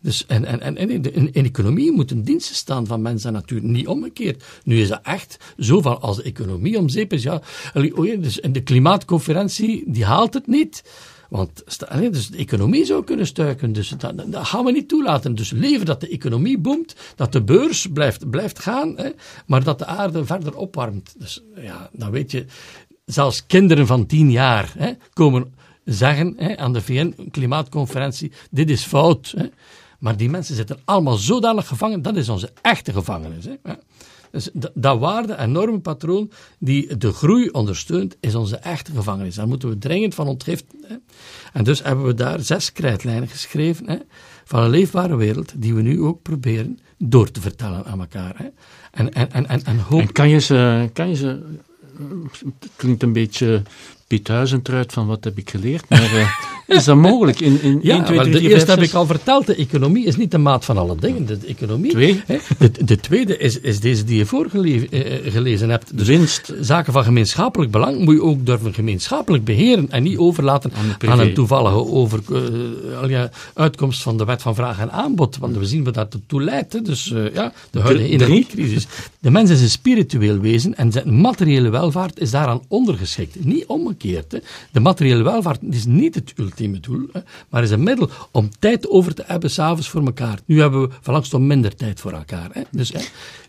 [0.00, 3.28] Dus, en, en, en, en in de in, in economie moeten diensten staan van mensen
[3.28, 4.44] en natuur, niet omgekeerd.
[4.64, 7.42] Nu is dat echt zo van als de economie om zeep is, ja,
[8.18, 10.82] dus in de klimaatconferentie, die haalt het niet.
[11.30, 11.62] Want
[12.12, 13.72] dus de economie zou kunnen stuiken.
[13.72, 15.34] Dus dat, gaan we niet toelaten.
[15.34, 19.10] Dus leven dat de economie boomt, dat de beurs blijft, blijft gaan, hè,
[19.46, 21.14] maar dat de aarde verder opwarmt.
[21.18, 22.44] Dus ja, dan weet je,
[23.04, 25.54] zelfs kinderen van tien jaar hè, komen
[25.84, 29.34] zeggen hè, aan de VN-klimaatconferentie: dit is fout.
[29.36, 29.46] Hè.
[29.98, 33.44] Maar die mensen zitten allemaal zodanig gevangen, dat is onze echte gevangenis.
[33.44, 33.72] Hè.
[34.30, 39.34] Dus dat waarde- en normenpatroon die de groei ondersteunt, is onze echte gevangenis.
[39.34, 40.78] Daar moeten we dringend van ontgiften.
[40.86, 40.96] Hè.
[41.52, 43.96] En dus hebben we daar zes krijtlijnen geschreven hè,
[44.44, 48.34] van een leefbare wereld, die we nu ook proberen door te vertellen aan elkaar.
[48.36, 48.48] Hè.
[48.90, 50.00] En, en, en, en, en, hoop...
[50.00, 51.42] en kan je ze, kan je ze
[52.60, 53.62] het klinkt een beetje
[54.10, 56.28] Piet Huizentruid van wat heb ik geleerd, maar uh,
[56.76, 57.40] is dat mogelijk?
[57.40, 59.54] In, in ja, 1, 2, 3, de 4, eerste 5, heb ik al verteld, de
[59.54, 61.26] economie is niet de maat van alle dingen.
[61.26, 62.22] De economie, Twee.
[62.26, 65.98] Hè, de, de tweede is, is deze die je voorgelezen uh, hebt.
[65.98, 66.52] Dus winst.
[66.60, 71.20] Zaken van gemeenschappelijk belang moet je ook durven gemeenschappelijk beheren en niet overlaten aan, aan
[71.20, 72.20] een toevallige over,
[73.10, 75.36] uh, uitkomst van de wet van vraag en aanbod.
[75.36, 76.72] Want we zien wat dat toe leidt.
[76.72, 76.82] Hè.
[76.82, 78.86] Dus ja, de huidige energiecrisis.
[79.18, 83.44] De mens is een spiritueel wezen en zijn materiële welvaart is daaraan ondergeschikt.
[83.44, 83.66] Niet
[84.00, 84.32] omgekeerd.
[84.32, 84.38] Hè.
[84.72, 88.88] De materiële welvaart is niet het ultieme doel, hè, maar is een middel om tijd
[88.88, 90.38] over te hebben s'avonds voor elkaar.
[90.44, 92.48] Nu hebben we verlangst minder tijd voor elkaar.
[92.52, 92.62] Hè.
[92.70, 93.00] Dus, hè,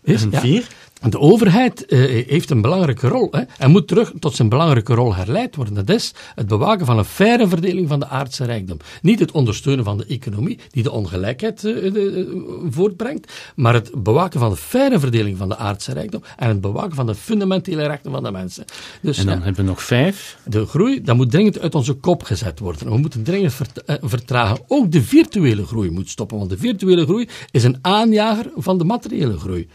[0.02, 0.60] is, en vier?
[0.60, 0.66] Ja,
[1.10, 5.14] de overheid uh, heeft een belangrijke rol hè, en moet terug tot zijn belangrijke rol
[5.14, 5.74] herleid worden.
[5.74, 8.78] Dat is het bewaken van een faire verdeling van de aardse rijkdom.
[9.02, 14.40] Niet het ondersteunen van de economie, die de ongelijkheid uh, de, voortbrengt, maar het bewaken
[14.40, 18.10] van de faire verdeling van de aardse rijkdom en het bewaken van de fundamentele rechten
[18.10, 18.64] van de mensen.
[19.00, 20.38] Dus, en dan ja, hebben we nog vijf.
[20.44, 22.88] De groei, dat moet dringend uit onze kop gezet worden.
[22.88, 24.58] We moeten dringend vert, vertragen.
[24.66, 28.84] Ook de virtuele groei moet stoppen, want de virtuele groei is een aanjager van de
[28.84, 29.68] materiële groei.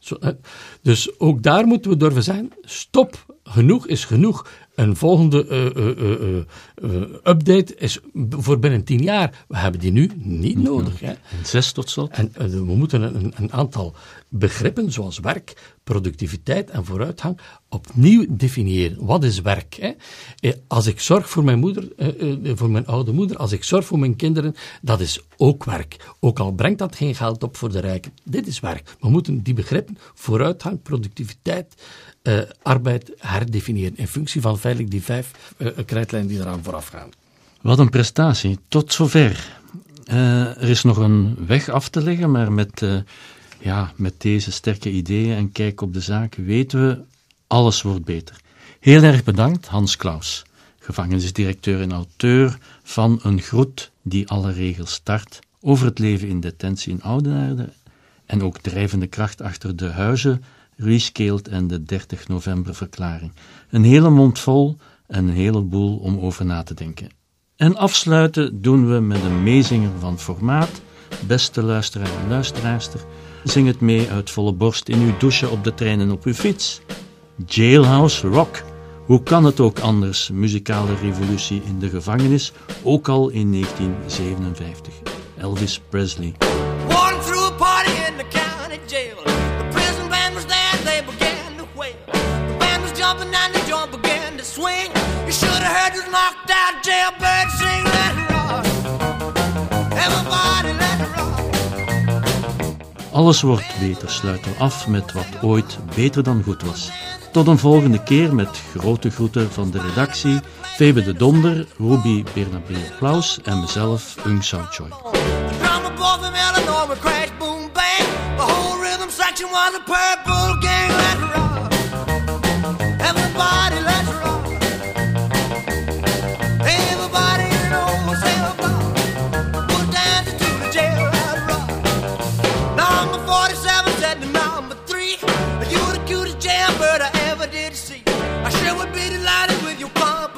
[0.00, 0.16] Zo.
[0.82, 2.52] Dus ook daar moeten we durven zijn.
[2.62, 4.46] Stop, genoeg is genoeg.
[4.74, 6.36] Een volgende uh, uh,
[6.82, 7.98] uh, update is
[8.28, 9.44] voor binnen tien jaar.
[9.48, 11.00] We hebben die nu niet nodig.
[11.00, 11.06] Hè.
[11.10, 12.10] En zes tot slot.
[12.10, 13.94] En we moeten een, een, aantal
[14.30, 19.04] begrippen zoals werk, productiviteit en vooruitgang opnieuw definiëren.
[19.04, 19.74] Wat is werk?
[19.74, 19.92] Hè?
[20.66, 21.88] Als ik zorg voor mijn moeder,
[22.54, 25.96] voor mijn oude moeder, als ik zorg voor mijn kinderen, dat is ook werk.
[26.20, 28.12] Ook al brengt dat geen geld op voor de rijken.
[28.24, 28.96] Dit is werk.
[29.00, 31.74] We moeten die begrippen, vooruitgang, productiviteit,
[32.62, 35.54] arbeid herdefiniëren in functie van feitelijk die vijf
[35.86, 37.08] krijtlijnen die eraan vooraf gaan.
[37.60, 38.58] Wat een prestatie.
[38.68, 39.58] Tot zover.
[40.04, 42.86] Er is nog een weg af te leggen, maar met,
[43.60, 47.00] ja, met deze sterke ideeën en kijk op de zaak weten we,
[47.46, 48.40] alles wordt beter.
[48.80, 50.42] Heel erg bedankt, Hans Klaus,
[50.78, 56.92] gevangenisdirecteur en auteur van Een groet die alle regels start over het leven in detentie
[56.92, 57.68] in Oudenaarde
[58.26, 60.44] en ook drijvende kracht achter de huizen
[60.76, 63.32] Rescaled en de 30 november verklaring.
[63.70, 67.08] Een hele mond vol en een heleboel om over na te denken.
[67.56, 70.80] En afsluiten doen we met een meezinger van formaat.
[71.26, 73.00] Beste luisteraar en luisteraarster,
[73.44, 76.34] zing het mee uit volle borst in uw douche, op de trein en op uw
[76.34, 76.80] fiets.
[77.46, 78.62] Jailhouse Rock.
[79.06, 80.30] Hoe kan het ook anders?
[80.32, 84.94] Muzikale revolutie in de gevangenis, ook al in 1957.
[85.38, 86.34] Elvis Presley.
[86.88, 89.16] Walking through a party in the county jail.
[89.24, 91.96] The prison band was there, they began to wail.
[92.06, 94.90] The band was jumping and the joint began to swing.
[95.26, 97.84] You should have heard this knocked out jailbird sing.
[97.84, 98.19] Let
[103.12, 106.90] Alles wordt beter, sluiten we af met wat ooit beter dan goed was.
[107.32, 112.74] Tot een volgende keer met grote groeten van de redactie, Febe de Donder, Ruby Bernabé
[112.92, 114.90] Applaus en mezelf, Ung Sao Choi.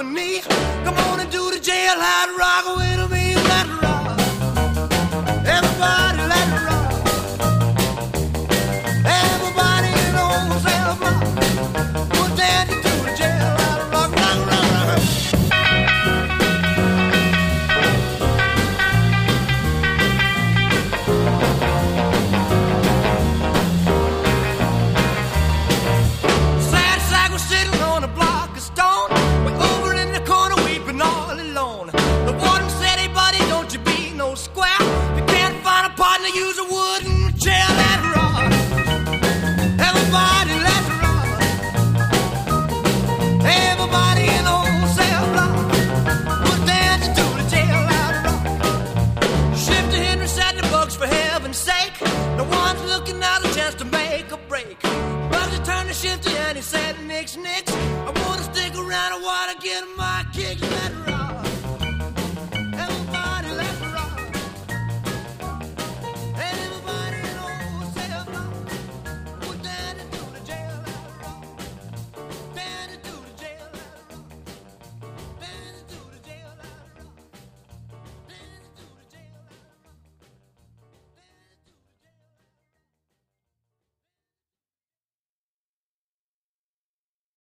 [0.03, 2.82] Come on and do the jailhouse rock